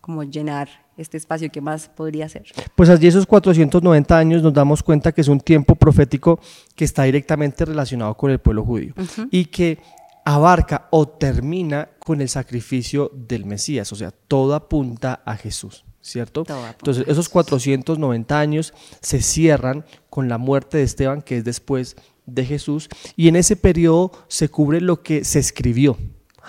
como 0.00 0.24
llenar 0.24 0.68
este 0.96 1.16
espacio, 1.16 1.50
¿qué 1.52 1.60
más 1.60 1.88
podría 1.88 2.28
ser? 2.28 2.46
Pues 2.74 2.88
allí 2.88 3.06
esos 3.06 3.26
490 3.26 4.18
años 4.18 4.42
nos 4.42 4.52
damos 4.52 4.82
cuenta 4.82 5.12
que 5.12 5.20
es 5.20 5.28
un 5.28 5.38
tiempo 5.38 5.76
profético 5.76 6.40
que 6.74 6.84
está 6.84 7.04
directamente 7.04 7.64
relacionado 7.64 8.16
con 8.16 8.30
el 8.30 8.40
pueblo 8.40 8.64
judío 8.64 8.94
y 9.30 9.44
que 9.44 9.78
abarca 10.24 10.88
o 10.90 11.06
termina 11.06 11.90
con 12.00 12.20
el 12.20 12.28
sacrificio 12.28 13.12
del 13.14 13.44
Mesías, 13.44 13.92
o 13.92 13.96
sea, 13.96 14.10
todo 14.10 14.56
apunta 14.56 15.22
a 15.24 15.36
Jesús. 15.36 15.84
¿Cierto? 16.06 16.44
Entonces, 16.78 17.04
esos 17.08 17.28
490 17.28 18.38
años 18.38 18.72
se 19.00 19.20
cierran 19.20 19.84
con 20.08 20.28
la 20.28 20.38
muerte 20.38 20.78
de 20.78 20.84
Esteban, 20.84 21.20
que 21.20 21.38
es 21.38 21.44
después 21.44 21.96
de 22.26 22.44
Jesús, 22.44 22.88
y 23.16 23.28
en 23.28 23.36
ese 23.36 23.56
periodo 23.56 24.12
se 24.28 24.48
cubre 24.48 24.80
lo 24.80 25.02
que 25.02 25.24
se 25.24 25.40
escribió. 25.40 25.96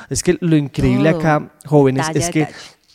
Es 0.10 0.22
que 0.22 0.38
lo 0.42 0.56
increíble 0.56 1.10
acá, 1.10 1.56
jóvenes, 1.66 2.06
es 2.14 2.30
que 2.30 2.48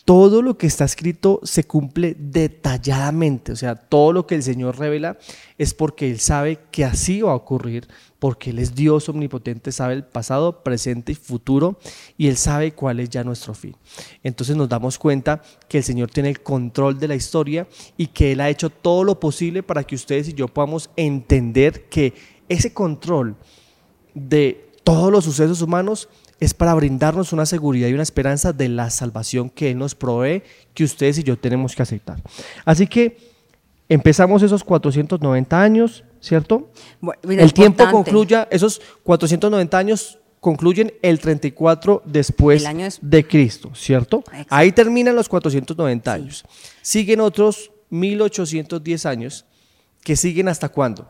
todo 0.04 0.42
lo 0.42 0.58
que 0.58 0.66
está 0.66 0.84
escrito 0.84 1.40
se 1.44 1.64
cumple 1.64 2.16
detalladamente. 2.18 3.52
O 3.52 3.56
sea, 3.56 3.76
todo 3.76 4.12
lo 4.12 4.26
que 4.26 4.34
el 4.34 4.42
Señor 4.42 4.78
revela 4.78 5.16
es 5.58 5.74
porque 5.74 6.10
Él 6.10 6.18
sabe 6.18 6.58
que 6.70 6.84
así 6.84 7.22
va 7.22 7.32
a 7.32 7.36
ocurrir, 7.36 7.86
porque 8.18 8.50
Él 8.50 8.58
es 8.58 8.74
Dios 8.74 9.08
omnipotente, 9.08 9.70
sabe 9.70 9.94
el 9.94 10.04
pasado, 10.04 10.64
presente 10.64 11.12
y 11.12 11.14
futuro, 11.14 11.78
y 12.18 12.28
Él 12.28 12.36
sabe 12.36 12.72
cuál 12.72 12.98
es 13.00 13.10
ya 13.10 13.22
nuestro 13.22 13.54
fin. 13.54 13.76
Entonces 14.22 14.56
nos 14.56 14.68
damos 14.68 14.98
cuenta 14.98 15.42
que 15.68 15.78
el 15.78 15.84
Señor 15.84 16.10
tiene 16.10 16.30
el 16.30 16.42
control 16.42 16.98
de 16.98 17.08
la 17.08 17.14
historia 17.14 17.68
y 17.96 18.08
que 18.08 18.32
Él 18.32 18.40
ha 18.40 18.50
hecho 18.50 18.70
todo 18.70 19.04
lo 19.04 19.20
posible 19.20 19.62
para 19.62 19.84
que 19.84 19.94
ustedes 19.94 20.28
y 20.28 20.34
yo 20.34 20.48
podamos 20.48 20.90
entender 20.96 21.88
que 21.88 22.14
ese 22.48 22.72
control 22.72 23.36
de 24.14 24.72
todos 24.84 25.12
los 25.12 25.24
sucesos 25.24 25.62
humanos 25.62 26.08
es 26.42 26.54
para 26.54 26.74
brindarnos 26.74 27.32
una 27.32 27.46
seguridad 27.46 27.86
y 27.86 27.92
una 27.92 28.02
esperanza 28.02 28.52
de 28.52 28.68
la 28.68 28.90
salvación 28.90 29.48
que 29.48 29.70
Él 29.70 29.78
nos 29.78 29.94
provee, 29.94 30.42
que 30.74 30.82
ustedes 30.82 31.18
y 31.18 31.22
yo 31.22 31.38
tenemos 31.38 31.76
que 31.76 31.82
aceptar. 31.82 32.20
Así 32.64 32.88
que 32.88 33.16
empezamos 33.88 34.42
esos 34.42 34.64
490 34.64 35.62
años, 35.62 36.02
¿cierto? 36.20 36.72
el 37.28 37.52
tiempo 37.52 37.88
concluya, 37.88 38.48
esos 38.50 38.82
490 39.04 39.78
años 39.78 40.18
concluyen 40.40 40.92
el 41.00 41.20
34 41.20 42.02
después 42.04 42.64
de 43.00 43.24
Cristo, 43.24 43.70
¿cierto? 43.76 44.24
Ahí 44.48 44.72
terminan 44.72 45.14
los 45.14 45.28
490 45.28 46.12
años. 46.12 46.44
Siguen 46.80 47.20
otros 47.20 47.70
1810 47.90 49.06
años, 49.06 49.44
que 50.02 50.16
siguen 50.16 50.48
hasta 50.48 50.68
cuándo? 50.70 51.06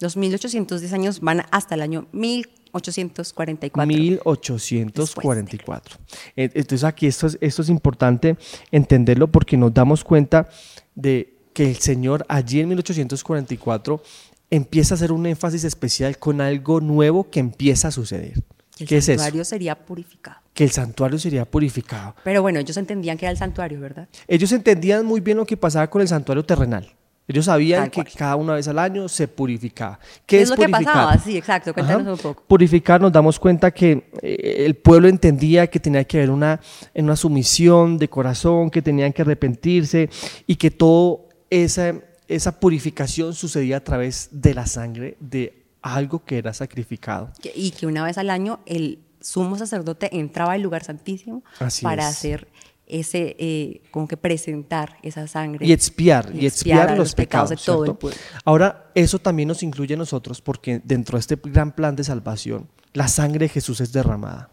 Los 0.00 0.16
1810 0.16 0.94
años 0.94 1.20
van 1.20 1.42
hasta 1.50 1.74
el 1.74 1.82
año 1.82 2.06
1400. 2.12 2.61
1844. 2.72 3.86
1844. 3.86 5.96
Entonces 6.36 6.84
aquí 6.84 7.06
esto 7.06 7.26
es, 7.26 7.38
esto 7.40 7.62
es 7.62 7.68
importante 7.68 8.36
entenderlo 8.70 9.30
porque 9.30 9.56
nos 9.56 9.72
damos 9.72 10.04
cuenta 10.04 10.48
de 10.94 11.38
que 11.52 11.68
el 11.68 11.76
Señor 11.76 12.24
allí 12.28 12.60
en 12.60 12.68
1844 12.68 14.02
empieza 14.50 14.94
a 14.94 14.96
hacer 14.96 15.12
un 15.12 15.26
énfasis 15.26 15.64
especial 15.64 16.18
con 16.18 16.40
algo 16.40 16.80
nuevo 16.80 17.30
que 17.30 17.40
empieza 17.40 17.88
a 17.88 17.90
suceder. 17.90 18.42
Que 18.76 18.96
el 18.96 19.02
santuario 19.02 19.44
sería 19.44 19.78
purificado. 19.78 20.38
Que 20.54 20.64
el 20.64 20.70
santuario 20.70 21.18
sería 21.18 21.44
purificado. 21.44 22.14
Pero 22.24 22.42
bueno, 22.42 22.58
ellos 22.58 22.76
entendían 22.76 23.16
que 23.16 23.26
era 23.26 23.30
el 23.30 23.38
santuario, 23.38 23.80
¿verdad? 23.80 24.08
Ellos 24.26 24.50
entendían 24.52 25.06
muy 25.06 25.20
bien 25.20 25.36
lo 25.36 25.46
que 25.46 25.56
pasaba 25.56 25.88
con 25.88 26.02
el 26.02 26.08
santuario 26.08 26.44
terrenal. 26.44 26.90
Ellos 27.28 27.44
sabían 27.44 27.88
que 27.88 28.04
cada 28.04 28.36
una 28.36 28.54
vez 28.54 28.66
al 28.66 28.78
año 28.78 29.08
se 29.08 29.28
purificaba. 29.28 29.98
¿Qué, 30.26 30.42
es, 30.42 30.50
lo 30.50 30.56
que 30.56 30.68
pasaba? 30.68 31.16
Sí, 31.18 31.36
exacto. 31.36 31.72
Cuéntanos 31.72 32.18
un 32.18 32.18
poco. 32.18 32.42
Purificar, 32.46 33.00
nos 33.00 33.12
damos 33.12 33.38
cuenta 33.38 33.70
que 33.70 34.10
eh, 34.20 34.64
el 34.66 34.74
pueblo 34.74 35.08
entendía 35.08 35.68
que 35.68 35.78
tenía 35.78 36.04
que 36.04 36.18
haber 36.18 36.30
una, 36.30 36.60
una 36.94 37.16
sumisión 37.16 37.96
de 37.96 38.08
corazón, 38.08 38.70
que 38.70 38.82
tenían 38.82 39.12
que 39.12 39.22
arrepentirse 39.22 40.10
y 40.46 40.56
que 40.56 40.70
toda 40.72 41.18
esa, 41.48 41.94
esa 42.26 42.58
purificación 42.58 43.34
sucedía 43.34 43.76
a 43.76 43.84
través 43.84 44.28
de 44.32 44.54
la 44.54 44.66
sangre 44.66 45.16
de 45.20 45.62
algo 45.80 46.24
que 46.24 46.38
era 46.38 46.52
sacrificado. 46.52 47.30
Y 47.54 47.70
que 47.70 47.86
una 47.86 48.04
vez 48.04 48.18
al 48.18 48.30
año 48.30 48.60
el 48.66 48.98
sumo 49.20 49.56
sacerdote 49.56 50.16
entraba 50.18 50.54
al 50.54 50.62
lugar 50.62 50.82
santísimo 50.82 51.44
para 51.82 52.08
hacer 52.08 52.48
ese, 52.86 53.36
eh, 53.38 53.82
como 53.90 54.06
que 54.08 54.16
presentar 54.16 54.98
esa 55.02 55.26
sangre. 55.26 55.66
Y 55.66 55.72
expiar, 55.72 56.30
y 56.34 56.46
expiar, 56.46 56.96
los, 56.96 57.14
pecados, 57.14 57.50
de 57.50 57.56
todo 57.56 57.84
el 57.84 57.94
pueblo. 57.94 58.18
Ahora, 58.44 58.90
eso 58.94 59.18
también 59.18 59.48
nos 59.48 59.62
incluye 59.62 59.94
a 59.94 59.96
nosotros 59.96 60.40
porque 60.40 60.80
dentro 60.84 61.16
de 61.16 61.20
este 61.20 61.38
gran 61.42 61.72
plan 61.72 61.96
de 61.96 62.04
salvación, 62.04 62.68
la 62.92 63.08
sangre 63.08 63.46
de 63.46 63.48
Jesús 63.48 63.80
es 63.80 63.92
derramada. 63.92 64.50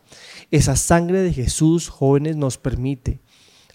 Esa 0.52 0.76
sangre 0.76 1.22
de 1.22 1.34
Jesús, 1.34 1.90
jóvenes, 1.90 2.36
nos 2.36 2.58
permite 2.58 3.20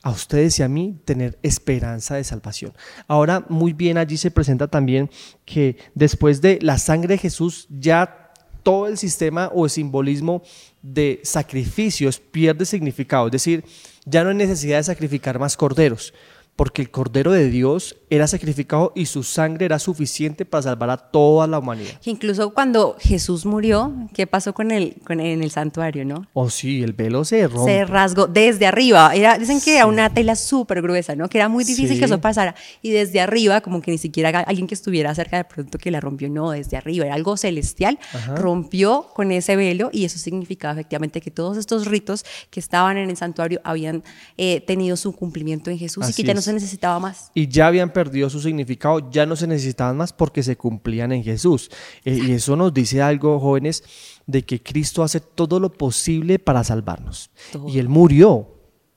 a 0.03 0.11
ustedes 0.11 0.59
y 0.59 0.63
a 0.63 0.69
mí 0.69 0.99
tener 1.05 1.39
esperanza 1.43 2.17
de 2.17 2.25
salvación. 2.25 2.73
Ahora, 3.09 3.45
muy 3.49 3.73
bien, 3.73 3.97
allí 3.97 4.17
se 4.17 4.31
presenta 4.31 4.69
también 4.69 5.11
que 5.45 5.77
después 5.95 6.41
de 6.43 6.59
la 6.61 6.79
sangre 6.79 7.15
de 7.15 7.19
Jesús 7.19 7.67
ya 7.71 8.33
todo 8.63 8.87
el 8.87 8.99
sistema 8.99 9.51
o 9.55 9.65
el 9.65 9.71
simbolismo 9.71 10.43
de 10.85 11.21
sacrificios 11.25 12.21
pierde 12.21 12.67
significado. 12.67 13.27
Es 13.27 13.33
decir, 13.33 13.65
ya 14.05 14.23
no 14.23 14.29
hay 14.29 14.37
necesidad 14.37 14.77
de 14.77 14.85
sacrificar 14.85 15.39
más 15.39 15.57
corderos, 15.57 16.13
porque 16.57 16.83
el 16.83 16.91
Cordero 16.91 17.33
de 17.33 17.49
Dios 17.51 17.97
era 18.11 18.29
sacrificado 18.29 18.93
y 18.95 19.07
su 19.07 19.25
sangre 19.25 19.67
era 19.67 19.81
suficiente 19.81 20.45
para 20.45 20.63
salvar 20.63 20.91
a 20.91 20.97
toda 20.97 21.49
la 21.49 21.59
humanidad. 21.59 22.01
Incluso 22.05 22.55
cuando 22.55 22.97
Jesús 23.01 23.45
murió, 23.45 23.93
¿qué 24.15 24.27
pasó 24.29 24.55
con 24.55 24.71
el, 24.71 24.97
con 25.05 25.19
en 25.19 25.43
el 25.43 25.51
santuario, 25.51 26.05
no? 26.05 26.29
Oh, 26.33 26.49
sí, 26.51 26.83
el 26.83 26.93
velo 26.93 27.25
se 27.25 27.49
rompe. 27.49 27.73
Se 27.73 27.85
rasgó 27.85 28.29
desde 28.29 28.67
arriba. 28.67 29.13
Era, 29.15 29.37
dicen 29.37 29.61
que 29.61 29.77
era 29.77 29.87
una 29.87 30.15
tela 30.15 30.37
súper 30.37 30.81
gruesa, 30.81 31.17
¿no? 31.17 31.29
Que 31.29 31.39
era 31.39 31.49
muy 31.49 31.65
difícil 31.65 31.99
que 31.99 32.05
eso 32.05 32.21
pasara. 32.21 32.55
Y 32.83 32.91
desde 32.91 33.21
arriba, 33.21 33.61
como 33.61 33.83
que 33.83 33.91
ni 33.91 33.99
siquiera 33.99 34.29
alguien 34.41 34.69
que 34.69 34.75
estuviera 34.75 35.13
cerca 35.15 35.39
de 35.39 35.45
pronto 35.45 35.79
que 35.79 35.91
la 35.91 36.01
rompió, 36.01 36.29
no, 36.29 36.53
desde 36.53 36.77
arriba. 36.77 37.07
Era 37.07 37.15
algo 37.15 37.37
celestial. 37.37 37.99
Rompió 38.37 39.09
con 39.15 39.33
ese 39.33 39.57
velo 39.57 39.91
y 39.93 40.05
eso 40.05 40.19
significaba 40.19 40.75
efectivamente 40.75 41.21
que 41.21 41.33
todos 41.33 41.57
estos 41.57 41.87
ritos 41.87 42.25
que 42.51 42.61
estaban 42.61 42.97
en 42.97 43.11
el 43.11 43.17
santuario 43.17 43.61
habían 43.65 44.05
eh, 44.37 44.61
tenido 44.61 44.97
su 44.97 45.13
cumplimiento 45.13 45.71
en 45.71 45.79
Jesús 45.79 46.09
y 46.09 46.13
que 46.13 46.23
ya 46.23 46.35
no 46.35 46.44
se 46.45 46.53
necesitaba 46.53 47.01
más. 47.01 47.31
Y 47.35 47.49
ya 47.49 47.67
habían 47.67 47.93
perdido 47.93 48.31
su 48.31 48.41
significado, 48.41 49.11
ya 49.11 49.27
no 49.27 49.35
se 49.35 49.47
necesitaban 49.47 49.97
más 49.97 50.13
porque 50.13 50.43
se 50.43 50.57
cumplían 50.57 51.13
en 51.13 51.25
Jesús. 51.25 51.71
Eh, 52.05 52.21
y 52.27 52.33
eso 52.33 52.55
nos 52.55 52.73
dice 52.73 53.03
algo, 53.03 53.41
jóvenes, 53.41 53.83
de 54.27 54.45
que 54.45 54.63
Cristo 54.63 55.03
hace 55.03 55.21
todo 55.21 55.59
lo 55.59 55.73
posible 55.73 56.39
para 56.39 56.63
salvarnos. 56.65 57.31
Y 57.67 57.79
Él 57.79 57.89
murió. 57.89 58.49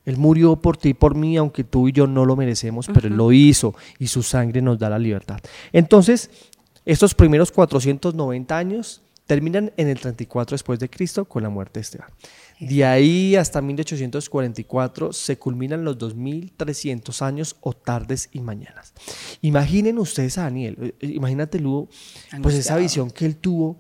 Él 0.06 0.18
murió 0.18 0.56
por 0.56 0.78
ti 0.78 0.90
y 0.90 0.94
por 0.94 1.16
mí, 1.16 1.36
aunque 1.36 1.66
tú 1.66 1.90
y 1.90 1.92
yo 1.92 2.08
no 2.08 2.24
lo 2.24 2.38
merecemos, 2.38 2.88
pero 2.94 3.08
Él 3.08 3.16
lo 3.16 3.34
hizo 3.34 3.76
y 4.00 4.08
su 4.08 4.24
sangre 4.24 4.62
nos 4.62 4.80
da 4.80 4.90
la 4.90 5.00
libertad. 5.00 5.40
Entonces, 5.74 6.30
estos 6.86 7.14
primeros 7.14 7.52
490 7.52 8.58
años 8.58 9.02
terminan 9.28 9.74
en 9.78 9.90
el 9.90 10.00
34 10.00 10.56
después 10.56 10.80
de 10.80 10.90
Cristo 10.90 11.26
con 11.26 11.44
la 11.44 11.50
muerte 11.50 11.80
de 11.80 11.82
Esteban. 11.82 12.10
De 12.60 12.86
ahí 12.86 13.36
hasta 13.36 13.62
1844 13.62 15.14
se 15.14 15.38
culminan 15.38 15.84
los 15.84 15.98
2300 15.98 17.22
años 17.22 17.56
o 17.62 17.74
tardes 17.74 18.30
y 18.32 18.40
mañanas. 18.40 18.94
Imaginen 19.42 20.00
ustedes 20.00 20.40
a 20.40 20.44
Daniel, 20.44 20.96
eh, 21.00 21.08
imagínate 21.08 21.60
Ludo, 21.60 21.88
pues 22.42 22.56
esa 22.56 22.78
visión 22.78 23.12
que 23.12 23.26
él 23.26 23.36
tuvo 23.36 23.78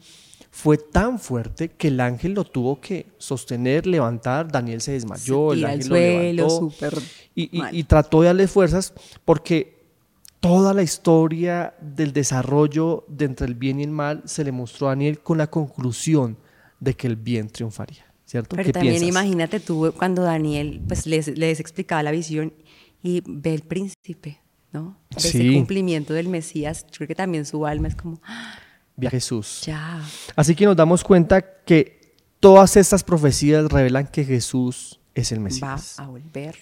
fue 0.51 0.77
tan 0.77 1.19
fuerte 1.19 1.69
que 1.69 1.87
el 1.87 1.99
ángel 1.99 2.33
lo 2.33 2.43
tuvo 2.43 2.81
que 2.81 3.07
sostener, 3.17 3.87
levantar, 3.87 4.51
Daniel 4.51 4.81
se 4.81 4.91
desmayó, 4.91 5.53
el 5.53 5.65
ángel 5.65 5.89
lo 5.89 5.95
levantó 5.95 6.71
y, 7.35 7.61
y 7.71 7.83
trató 7.83 8.21
de 8.21 8.27
darle 8.27 8.47
fuerzas 8.47 8.93
porque 9.23 9.76
toda 10.47 10.73
la 10.73 10.83
historia 10.83 11.73
del 11.81 12.13
desarrollo 12.13 13.05
de 13.07 13.25
entre 13.25 13.47
el 13.47 13.55
bien 13.55 13.79
y 13.79 13.83
el 13.83 13.91
mal 13.91 14.23
se 14.25 14.43
le 14.43 14.51
mostró 14.51 14.87
a 14.87 14.91
Daniel 14.91 15.19
con 15.19 15.37
la 15.37 15.47
conclusión 15.47 16.37
de 16.79 16.93
que 16.93 17.07
el 17.07 17.15
bien 17.15 17.49
triunfaría. 17.49 18.07
¿cierto? 18.27 18.55
Pero 18.55 18.71
también 18.71 19.03
imagínate 19.03 19.59
tú 19.59 19.93
cuando 19.97 20.21
Daniel 20.21 20.81
pues 20.87 21.07
les, 21.07 21.27
les, 21.29 21.59
explicaba 21.59 22.03
la 22.03 22.11
visión 22.11 22.53
y 23.01 23.23
ve 23.25 23.53
el 23.53 23.61
príncipe, 23.61 24.41
¿no? 24.73 24.99
Ese 25.15 25.53
cumplimiento 25.53 26.13
del 26.13 26.27
Mesías, 26.27 26.85
yo 26.91 26.97
creo 26.97 27.07
que 27.07 27.15
también 27.15 27.45
su 27.45 27.65
alma 27.65 27.87
es 27.87 27.95
como... 27.95 28.21
Ve 28.97 29.07
a 29.07 29.11
Jesús. 29.11 29.61
Ya. 29.65 30.01
Así 30.35 30.55
que 30.55 30.65
nos 30.65 30.75
damos 30.75 31.03
cuenta 31.03 31.41
que 31.41 32.15
todas 32.39 32.75
estas 32.75 33.03
profecías 33.03 33.71
revelan 33.71 34.07
que 34.07 34.25
Jesús 34.25 34.99
es 35.13 35.31
el 35.31 35.39
Mesías. 35.39 35.95
Va 35.99 36.03
a 36.03 36.07
volver. 36.07 36.57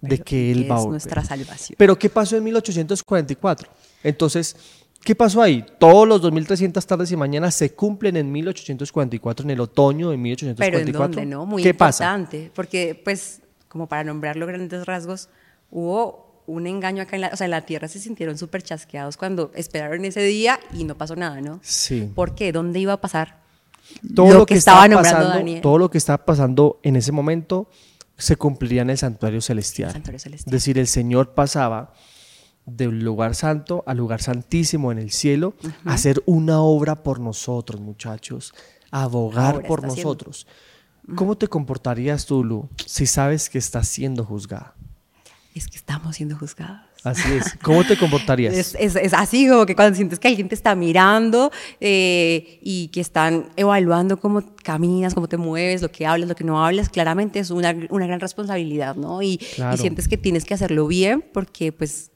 De 0.00 0.18
que 0.18 0.50
Él 0.50 0.70
va 0.70 0.76
a 0.76 0.78
volver. 0.78 0.92
nuestra 0.92 1.24
salvación. 1.24 1.76
Pero 1.76 1.98
¿qué 1.98 2.08
pasó 2.08 2.36
en 2.36 2.44
1844? 2.44 3.68
Entonces, 4.02 4.56
¿Qué 5.02 5.14
pasó 5.14 5.40
ahí? 5.40 5.64
Todos 5.78 6.06
los 6.06 6.22
2.300 6.22 6.84
tardes 6.84 7.10
y 7.10 7.16
mañanas 7.16 7.54
se 7.54 7.72
cumplen 7.72 8.18
en 8.18 8.30
1844, 8.30 9.44
en 9.44 9.50
el 9.50 9.60
otoño 9.60 10.10
de 10.10 10.18
1844. 10.18 10.92
Pero 10.92 11.04
¿en 11.06 11.12
dónde, 11.12 11.26
no? 11.26 11.46
Muy 11.46 11.66
importante, 11.66 12.50
porque 12.54 13.00
pues, 13.02 13.40
como 13.68 13.88
para 13.88 14.04
nombrar 14.04 14.36
los 14.36 14.46
grandes 14.46 14.84
rasgos, 14.84 15.30
hubo 15.70 16.42
un 16.46 16.66
engaño 16.66 17.02
acá 17.02 17.16
en 17.16 17.22
la, 17.22 17.28
o 17.28 17.36
sea, 17.36 17.46
en 17.46 17.52
la 17.52 17.62
Tierra 17.62 17.88
se 17.88 17.98
sintieron 17.98 18.36
súper 18.36 18.62
chasqueados 18.62 19.16
cuando 19.16 19.50
esperaron 19.54 20.04
ese 20.04 20.22
día 20.22 20.60
y 20.74 20.84
no 20.84 20.96
pasó 20.96 21.16
nada, 21.16 21.40
¿no? 21.40 21.60
Sí. 21.62 22.10
¿Por 22.14 22.34
qué? 22.34 22.52
¿Dónde 22.52 22.80
iba 22.80 22.92
a 22.92 23.00
pasar? 23.00 23.40
Todo 24.14 24.32
lo, 24.34 24.46
que, 24.46 24.54
estaba, 24.54 24.86
nombrando 24.86 25.28
Daniel. 25.28 25.62
Todo 25.62 25.78
lo 25.78 25.90
que 25.90 25.98
estaba 25.98 26.24
pasando 26.24 26.78
en 26.82 26.96
ese 26.96 27.10
momento 27.10 27.68
se 28.20 28.36
cumpliría 28.36 28.82
en 28.82 28.90
el 28.90 28.98
santuario 28.98 29.40
celestial. 29.40 29.90
El 29.90 29.94
santuario 29.94 30.18
celestial. 30.18 30.54
Es 30.54 30.62
decir, 30.62 30.78
el 30.78 30.86
Señor 30.86 31.34
pasaba 31.34 31.92
del 32.66 33.00
lugar 33.00 33.34
santo 33.34 33.82
al 33.86 33.96
lugar 33.96 34.22
santísimo 34.22 34.92
en 34.92 34.98
el 34.98 35.10
cielo, 35.10 35.54
hacer 35.84 36.22
una 36.26 36.60
obra 36.60 37.02
por 37.02 37.20
nosotros, 37.20 37.80
muchachos, 37.80 38.54
abogar 38.90 39.66
por 39.66 39.82
nosotros. 39.82 40.46
¿Cómo 41.16 41.36
te 41.36 41.48
comportarías 41.48 42.26
tú, 42.26 42.44
Lu, 42.44 42.68
si 42.86 43.06
sabes 43.06 43.48
que 43.48 43.58
estás 43.58 43.88
siendo 43.88 44.24
juzgada? 44.24 44.74
Es 45.54 45.66
que 45.66 45.76
estamos 45.76 46.16
siendo 46.16 46.36
juzgados. 46.36 46.89
Así 47.02 47.32
es. 47.32 47.54
¿Cómo 47.62 47.82
te 47.84 47.96
comportarías? 47.96 48.54
Es, 48.54 48.76
es, 48.78 48.94
es 48.96 49.14
así, 49.14 49.48
como 49.48 49.64
que 49.64 49.74
cuando 49.74 49.96
sientes 49.96 50.18
que 50.18 50.28
alguien 50.28 50.48
te 50.48 50.54
está 50.54 50.74
mirando 50.74 51.50
eh, 51.80 52.58
y 52.62 52.88
que 52.88 53.00
están 53.00 53.48
evaluando 53.56 54.18
cómo 54.20 54.42
caminas, 54.62 55.14
cómo 55.14 55.28
te 55.28 55.36
mueves, 55.38 55.80
lo 55.80 55.90
que 55.90 56.06
hablas, 56.06 56.28
lo 56.28 56.34
que 56.34 56.44
no 56.44 56.64
hablas, 56.64 56.88
claramente 56.90 57.38
es 57.38 57.50
una, 57.50 57.74
una 57.88 58.06
gran 58.06 58.20
responsabilidad, 58.20 58.96
¿no? 58.96 59.22
Y, 59.22 59.38
Claro. 59.56 59.74
y 59.74 59.78
sientes 59.78 60.08
que 60.08 60.16
tienes 60.18 60.44
que 60.44 60.54
hacerlo 60.54 60.86
bien 60.86 61.24
porque, 61.32 61.72
pues, 61.72 62.10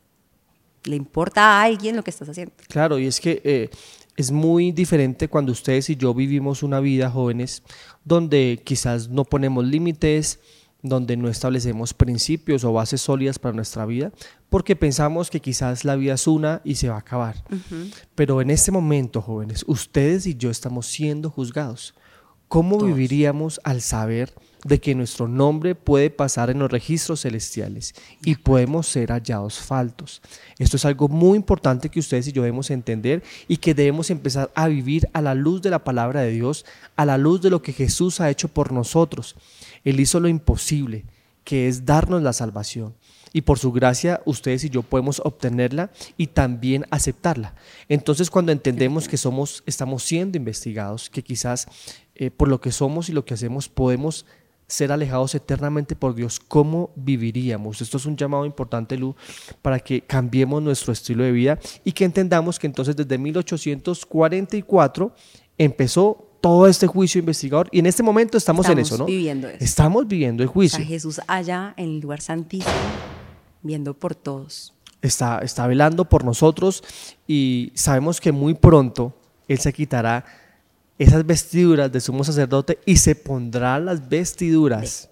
le 0.85 0.97
importa 0.97 1.41
a 1.43 1.63
alguien 1.63 1.97
lo 1.97 2.05
que 2.05 2.11
estás 2.11 2.29
haciendo. 2.29 2.53
Claro, 2.69 2.99
y 2.99 3.07
es 3.07 3.21
que 3.21 3.41
eh, 3.45 3.71
es 4.17 4.31
muy 4.31 4.71
diferente 4.71 5.29
cuando 5.29 5.53
ustedes 5.53 5.89
y 5.89 5.97
yo 5.97 6.13
vivimos 6.13 6.63
una 6.63 6.81
vida 6.81 7.11
jóvenes 7.11 7.63
donde 8.05 8.61
quizás 8.63 9.09
no 9.09 9.25
ponemos 9.25 9.65
límites, 9.65 10.41
donde 10.85 11.17
no 11.17 11.29
establecemos 11.29 11.95
principios 11.95 12.63
o 12.63 12.73
bases 12.73 13.01
sólidas 13.01 13.39
para 13.39 13.55
nuestra 13.55 13.87
vida, 13.87 14.13
porque 14.51 14.77
pensamos 14.77 15.31
que 15.31 15.41
quizás 15.41 15.85
la 15.85 15.97
vida 15.97 16.13
es 16.13 16.27
una 16.27 16.61
y 16.63 16.75
se 16.75 16.91
va 16.91 16.97
a 16.97 16.99
acabar. 16.99 17.43
Pero 18.15 18.43
en 18.43 18.51
este 18.51 18.71
momento, 18.71 19.23
jóvenes, 19.23 19.65
ustedes 19.67 20.27
y 20.27 20.37
yo 20.37 20.51
estamos 20.51 20.87
siendo 20.87 21.31
juzgados. 21.31 21.95
¿Cómo 22.49 22.79
viviríamos 22.79 23.61
al 23.65 23.81
saber 23.81 24.35
de 24.65 24.81
que 24.81 24.95
nuestro 24.95 25.29
nombre 25.29 25.75
puede 25.75 26.11
pasar 26.11 26.51
en 26.51 26.59
los 26.59 26.71
registros 26.71 27.23
celestiales 27.23 27.95
y 28.25 28.35
podemos 28.35 28.89
ser 28.89 29.11
hallados 29.11 29.59
faltos? 29.59 30.23
Esto 30.59 30.77
es 30.77 30.85
algo 30.85 31.09
muy 31.09 31.37
importante 31.37 31.89
que 31.89 32.01
ustedes 32.01 32.27
y 32.29 32.33
yo 32.33 32.43
debemos 32.43 32.71
entender 32.71 33.23
y 33.47 33.59
que 33.59 33.75
debemos 33.75 34.11
empezar 34.11 34.51
a 34.55 34.67
vivir 34.69 35.09
a 35.13 35.21
la 35.21 35.35
luz 35.35 35.63
de 35.63 35.71
la 35.71 35.85
palabra 35.85 36.23
de 36.23 36.31
Dios, 36.31 36.65
a 36.97 37.05
la 37.05 37.19
luz 37.19 37.41
de 37.43 37.51
lo 37.51 37.63
que 37.63 37.73
Jesús 37.73 38.21
ha 38.21 38.31
hecho 38.31 38.49
por 38.49 38.73
nosotros. 38.73 39.37
Él 39.85 40.01
hizo 40.01 40.19
lo 40.19 40.29
imposible, 40.29 41.05
que 41.45 41.69
es 41.69 41.85
darnos 41.85 42.23
la 42.23 42.33
salvación. 42.33 42.95
Y 43.33 43.43
por 43.43 43.59
su 43.59 43.73
gracia 43.73 44.23
ustedes 44.27 44.63
y 44.63 44.71
yo 44.71 44.83
podemos 44.83 45.21
obtenerla 45.25 45.91
y 46.17 46.29
también 46.29 46.87
aceptarla. 46.91 47.55
Entonces 47.89 48.31
cuando 48.31 48.53
entendemos 48.53 49.09
que 49.09 49.17
somos, 49.17 49.65
estamos 49.67 50.05
siendo 50.05 50.39
investigados, 50.39 51.11
que 51.11 51.23
quizás 51.23 51.67
eh, 52.15 52.31
por 52.31 52.47
lo 52.47 52.61
que 52.61 52.71
somos 52.71 53.09
y 53.09 53.13
lo 53.13 53.25
que 53.25 53.35
hacemos 53.35 53.69
podemos 53.69 54.25
ser 54.67 54.93
alejados 54.93 55.35
eternamente 55.35 55.95
por 55.97 56.15
Dios, 56.15 56.41
¿cómo 56.41 56.91
viviríamos? 56.97 57.81
Esto 57.83 57.97
es 57.99 58.07
un 58.07 58.17
llamado 58.17 58.47
importante, 58.47 58.97
Lu, 58.97 59.15
para 59.63 59.79
que 59.79 60.01
cambiemos 60.01 60.63
nuestro 60.63 60.93
estilo 60.93 61.25
de 61.25 61.33
vida 61.33 61.59
y 61.85 61.93
que 61.93 62.05
entendamos 62.05 62.59
que 62.59 62.67
entonces 62.67 62.97
desde 62.97 63.19
1844 63.19 65.15
empezó 65.59 66.31
todo 66.41 66.67
este 66.67 66.87
juicio 66.87 67.19
investigador 67.19 67.69
y 67.73 67.79
en 67.79 67.87
este 67.87 68.03
momento 68.03 68.37
estamos, 68.37 68.69
en 68.69 68.79
eso, 68.79 68.99
¿no? 68.99 69.07
viviendo 69.07 69.49
eso. 69.49 69.65
Estamos 69.65 70.07
viviendo 70.07 70.43
el 70.43 70.49
juicio. 70.49 70.79
sea, 70.79 70.87
Jesús 70.87 71.21
allá 71.27 71.73
en 71.77 71.87
el 71.87 72.01
lugar 72.01 72.21
santísimo, 72.21 72.73
viendo 73.63 73.95
por 73.95 74.15
todos. 74.15 74.75
está, 75.01 75.39
está 75.39 75.67
velando 75.67 76.07
por 76.07 76.25
nosotros 76.25 76.85
y 77.27 77.73
sabemos 77.75 78.21
que 78.21 78.33
muy 78.33 78.55
pronto 78.55 79.17
Él 79.49 79.59
se 79.59 79.73
quitará 79.73 80.25
esas 80.99 81.27
vestiduras 81.27 81.91
de 81.93 82.01
sumo 82.01 82.25
sacerdote 82.25 82.79
y 82.87 82.97
se 82.99 83.15
pondrá 83.15 83.79
las 83.79 84.09
vestiduras, 84.09 85.11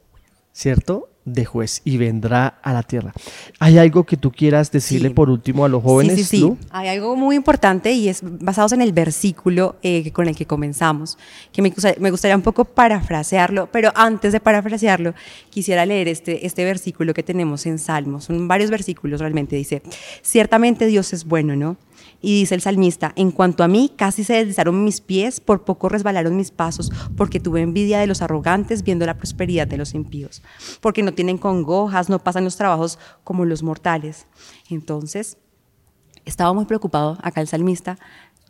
¿cierto? 0.52 1.08
De 1.24 1.44
juez 1.44 1.82
y 1.84 1.98
vendrá 1.98 2.48
a 2.48 2.72
la 2.72 2.82
tierra. 2.82 3.12
¿Hay 3.60 3.78
algo 3.78 4.02
que 4.04 4.16
tú 4.16 4.32
quieras 4.32 4.72
decirle 4.72 5.08
Sí. 5.08 5.14
por 5.14 5.30
último 5.30 5.64
a 5.64 5.68
los 5.68 5.80
jóvenes? 5.80 6.14
Sí, 6.16 6.24
sí, 6.24 6.36
sí. 6.36 6.40
Lu? 6.40 6.58
Hay 6.70 6.88
algo 6.88 7.14
muy 7.14 7.36
importante 7.36 7.92
y 7.92 8.08
es 8.08 8.22
basados 8.22 8.72
en 8.72 8.82
el 8.82 8.92
versículo 8.92 9.76
eh, 9.84 10.10
con 10.10 10.26
el 10.26 10.34
que 10.34 10.46
comenzamos, 10.46 11.18
que 11.52 11.62
me, 11.62 11.70
gusta- 11.70 11.94
me 12.00 12.10
gustaría 12.10 12.34
un 12.34 12.42
poco 12.42 12.64
parafrasearlo, 12.64 13.68
pero 13.70 13.92
antes 13.94 14.32
de 14.32 14.40
parafrasearlo, 14.40 15.14
quisiera 15.48 15.86
leer 15.86 16.08
este, 16.08 16.44
este 16.44 16.64
versículo 16.64 17.14
que 17.14 17.22
tenemos 17.22 17.66
en 17.66 17.78
Salmos. 17.78 18.24
Son 18.24 18.48
varios 18.48 18.70
versículos 18.70 19.20
realmente. 19.20 19.54
Dice, 19.54 19.80
ciertamente 20.22 20.86
Dios 20.86 21.12
es 21.12 21.24
bueno, 21.24 21.54
¿no? 21.54 21.76
Y 22.22 22.38
dice 22.38 22.54
el 22.54 22.60
salmista, 22.60 23.12
en 23.16 23.32
cuanto 23.32 23.64
a 23.64 23.68
mí, 23.68 23.92
casi 23.96 24.22
se 24.22 24.34
deslizaron 24.34 24.84
mis 24.84 25.00
pies, 25.00 25.40
por 25.40 25.64
poco 25.64 25.88
resbalaron 25.88 26.36
mis 26.36 26.52
pasos, 26.52 26.90
porque 27.16 27.40
tuve 27.40 27.60
envidia 27.60 27.98
de 27.98 28.06
los 28.06 28.22
arrogantes 28.22 28.84
viendo 28.84 29.04
la 29.04 29.18
prosperidad 29.18 29.66
de 29.66 29.76
los 29.76 29.92
impíos, 29.92 30.42
porque 30.80 31.02
no 31.02 31.12
tienen 31.12 31.36
congojas, 31.36 32.08
no 32.08 32.20
pasan 32.20 32.44
los 32.44 32.56
trabajos 32.56 32.98
como 33.24 33.44
los 33.44 33.64
mortales. 33.64 34.26
Entonces, 34.70 35.36
estaba 36.24 36.52
muy 36.52 36.64
preocupado 36.64 37.18
acá 37.22 37.40
el 37.40 37.48
salmista 37.48 37.98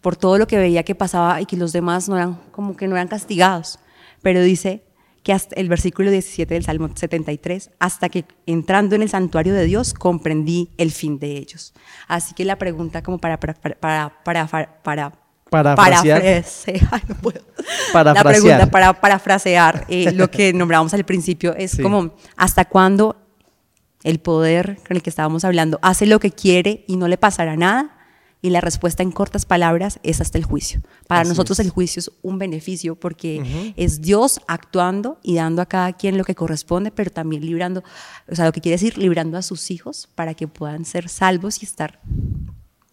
por 0.03 0.17
todo 0.17 0.37
lo 0.37 0.47
que 0.47 0.59
veía 0.59 0.83
que 0.83 0.95
pasaba 0.95 1.41
y 1.41 1.47
que 1.47 1.57
los 1.57 1.73
demás 1.73 2.09
no 2.09 2.17
eran 2.17 2.39
como 2.51 2.77
que 2.77 2.89
no 2.89 2.97
eran 2.97 3.09
castigados. 3.09 3.79
Pero 4.21 4.43
dice 4.43 4.85
que 5.23 5.33
hasta 5.33 5.55
el 5.55 5.69
versículo 5.69 6.11
17 6.11 6.53
del 6.55 6.65
Salmo 6.65 6.89
73, 6.95 7.71
hasta 7.79 8.09
que 8.09 8.25
entrando 8.47 8.97
en 8.97 9.03
el 9.03 9.09
santuario 9.09 9.55
de 9.55 9.65
Dios 9.67 9.95
comprendí 9.95 10.71
el 10.79 10.91
fin 10.91 11.19
de 11.19 11.37
ellos. 11.39 11.73
Así 12.09 12.35
que 12.35 12.45
la 12.45 12.57
pregunta 12.57 13.03
como 13.03 13.19
para 13.19 13.39
para 13.39 13.55
para 13.55 14.13
para 14.25 14.47
para, 14.49 14.83
para 14.83 15.13
Parafrasear. 15.51 16.21
parafrasear, 16.23 17.03
no 17.09 17.15
puedo. 17.17 17.41
La 17.57 17.93
Parafrasear. 17.93 18.27
pregunta 18.43 18.71
para 18.71 18.93
parafrasear 19.01 19.85
eh, 19.89 20.11
lo 20.13 20.31
que 20.31 20.53
nombrábamos 20.55 20.95
al 20.95 21.05
principio 21.05 21.55
es 21.55 21.73
Sí. 21.73 21.83
como 21.83 22.15
hasta 22.37 22.65
cuándo 22.65 23.17
el 24.03 24.19
poder 24.19 24.79
con 24.89 24.97
el 24.97 25.03
que 25.03 25.11
estábamos 25.11 25.45
hablando 25.45 25.79
hace 25.83 26.07
lo 26.07 26.19
que 26.21 26.31
quiere 26.33 26.85
y 26.89 26.97
no 26.97 27.07
le 27.07 27.19
pasará 27.19 27.57
nada. 27.57 27.97
Y 28.43 28.51
la 28.51 28.61
respuesta 28.61 29.05
en 29.05 29.13
cortas 29.13 29.47
palabras 29.47 30.01
es 30.03 30.21
hasta 30.21 30.37
el 30.37 30.45
juicio. 30.45 30.83
Para 31.07 31.21
Así 31.21 31.29
nosotros 31.29 31.61
es. 31.61 31.67
el 31.67 31.71
juicio 31.71 32.01
es 32.01 32.11
un 32.23 32.39
beneficio 32.39 32.97
porque 32.97 33.73
es 33.77 34.03
Dios 34.03 34.41
actuando 34.49 35.19
y 35.23 35.37
dando 35.37 35.63
a 35.63 35.67
cada 35.67 35.93
quien 35.93 36.19
lo 36.19 36.25
que 36.25 36.35
corresponde, 36.35 36.91
pero 36.91 37.11
también 37.11 37.47
librando, 37.47 37.85
o 38.29 38.35
sea, 38.35 38.45
lo 38.47 38.53
que 38.53 38.61
quiere 38.61 38.75
decir, 38.75 38.99
librando 38.99 39.39
a 39.39 39.43
sus 39.43 39.71
hijos 39.71 40.09
para 40.17 40.35
que 40.35 40.49
puedan 40.49 40.85
ser 40.85 41.09
salvos 41.09 41.63
y 41.63 41.67
estar 41.67 42.01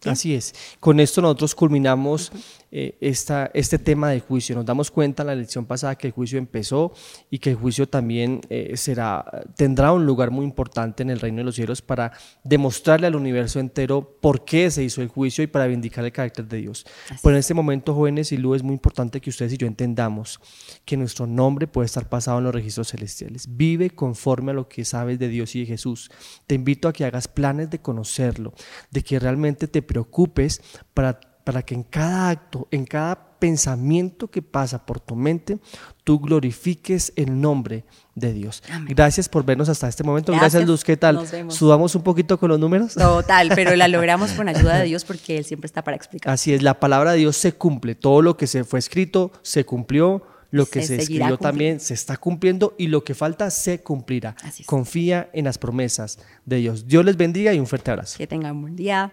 Así 0.04 0.34
es. 0.34 0.54
Con 0.80 1.00
esto 1.00 1.20
nosotros 1.20 1.54
culminamos 1.54 2.32
eh, 2.72 2.96
esta, 3.00 3.50
este 3.52 3.78
tema 3.78 4.10
del 4.10 4.20
juicio. 4.20 4.54
Nos 4.54 4.64
damos 4.64 4.90
cuenta 4.90 5.24
en 5.24 5.26
la 5.26 5.34
lección 5.34 5.66
pasada 5.66 5.96
que 5.96 6.06
el 6.06 6.12
juicio 6.12 6.38
empezó 6.38 6.92
y 7.28 7.38
que 7.38 7.50
el 7.50 7.56
juicio 7.56 7.88
también 7.88 8.40
eh, 8.48 8.76
será, 8.76 9.24
tendrá 9.56 9.92
un 9.92 10.06
lugar 10.06 10.30
muy 10.30 10.44
importante 10.44 11.02
en 11.02 11.10
el 11.10 11.18
reino 11.18 11.38
de 11.38 11.44
los 11.44 11.56
cielos 11.56 11.82
para 11.82 12.12
demostrarle 12.44 13.08
al 13.08 13.16
universo 13.16 13.58
entero 13.58 14.16
por 14.20 14.44
qué 14.44 14.70
se 14.70 14.84
hizo 14.84 15.02
el 15.02 15.08
juicio 15.08 15.42
y 15.42 15.48
para 15.48 15.66
vindicar 15.66 16.04
el 16.04 16.12
carácter 16.12 16.46
de 16.46 16.58
Dios. 16.58 16.86
Pero 17.22 17.34
en 17.34 17.40
este 17.40 17.54
momento, 17.54 17.92
jóvenes 17.92 18.30
y 18.30 18.36
Lu, 18.36 18.54
es 18.54 18.62
muy 18.62 18.74
importante 18.74 19.20
que 19.20 19.30
ustedes 19.30 19.52
y 19.54 19.56
yo 19.56 19.66
entendamos 19.66 20.40
que 20.84 20.96
nuestro 20.96 21.26
nombre 21.26 21.66
puede 21.66 21.86
estar 21.86 22.08
pasado 22.08 22.38
en 22.38 22.44
los 22.44 22.54
registros 22.54 22.88
celestiales. 22.88 23.48
Vive 23.56 23.90
conforme 23.90 24.52
a 24.52 24.54
lo 24.54 24.68
que 24.68 24.84
sabes 24.84 25.18
de 25.18 25.28
Dios 25.28 25.56
y 25.56 25.60
de 25.60 25.66
Jesús. 25.66 26.10
Te 26.46 26.54
invito 26.54 26.86
a 26.86 26.92
que 26.92 27.04
hagas 27.04 27.26
planes 27.26 27.68
de 27.68 27.80
conocerlo, 27.80 28.54
de 28.90 29.02
que 29.02 29.18
realmente 29.18 29.66
te 29.66 29.82
preocupes 29.90 30.62
para, 30.94 31.18
para 31.42 31.62
que 31.62 31.74
en 31.74 31.82
cada 31.82 32.30
acto, 32.30 32.68
en 32.70 32.84
cada 32.84 33.30
pensamiento 33.40 34.28
que 34.28 34.40
pasa 34.40 34.86
por 34.86 35.00
tu 35.00 35.16
mente, 35.16 35.58
tú 36.04 36.20
glorifiques 36.20 37.12
el 37.16 37.40
nombre 37.40 37.84
de 38.14 38.32
Dios. 38.32 38.62
Gracias 38.86 39.28
por 39.28 39.44
vernos 39.44 39.68
hasta 39.68 39.88
este 39.88 40.04
momento. 40.04 40.30
Gracias, 40.30 40.52
Gracias. 40.52 40.68
Luz. 40.68 40.84
¿Qué 40.84 40.96
tal? 40.96 41.26
¿Sudamos 41.50 41.96
un 41.96 42.04
poquito 42.04 42.38
con 42.38 42.50
los 42.50 42.60
números? 42.60 42.94
total, 42.94 43.50
pero 43.56 43.74
la 43.74 43.88
logramos 43.88 44.30
con 44.32 44.48
ayuda 44.48 44.78
de 44.78 44.84
Dios 44.90 45.04
porque 45.04 45.38
Él 45.38 45.44
siempre 45.44 45.66
está 45.66 45.82
para 45.82 45.96
explicar. 45.96 46.32
Así 46.32 46.54
es, 46.54 46.62
la 46.62 46.78
palabra 46.78 47.12
de 47.12 47.18
Dios 47.18 47.36
se 47.36 47.54
cumple. 47.54 47.96
Todo 47.96 48.22
lo 48.22 48.36
que 48.36 48.46
se 48.46 48.62
fue 48.62 48.78
escrito 48.78 49.32
se 49.42 49.64
cumplió. 49.64 50.22
Lo 50.52 50.66
que 50.66 50.82
Se 50.82 50.96
escribió 50.96 51.38
también 51.38 51.78
se 51.78 51.94
está 51.94 52.16
cumpliendo 52.16 52.74
y 52.76 52.88
lo 52.88 53.04
que 53.04 53.14
falta 53.14 53.50
se 53.50 53.82
cumplirá. 53.82 54.34
Así 54.42 54.62
es. 54.62 54.66
Confía 54.66 55.30
en 55.32 55.44
las 55.44 55.58
promesas 55.58 56.18
de 56.44 56.56
Dios. 56.56 56.88
Dios 56.88 57.04
les 57.04 57.16
bendiga 57.16 57.54
y 57.54 57.60
un 57.60 57.68
fuerte 57.68 57.92
abrazo. 57.92 58.18
Que 58.18 58.26
tengan 58.26 58.60
buen 58.60 58.74
día. 58.74 59.12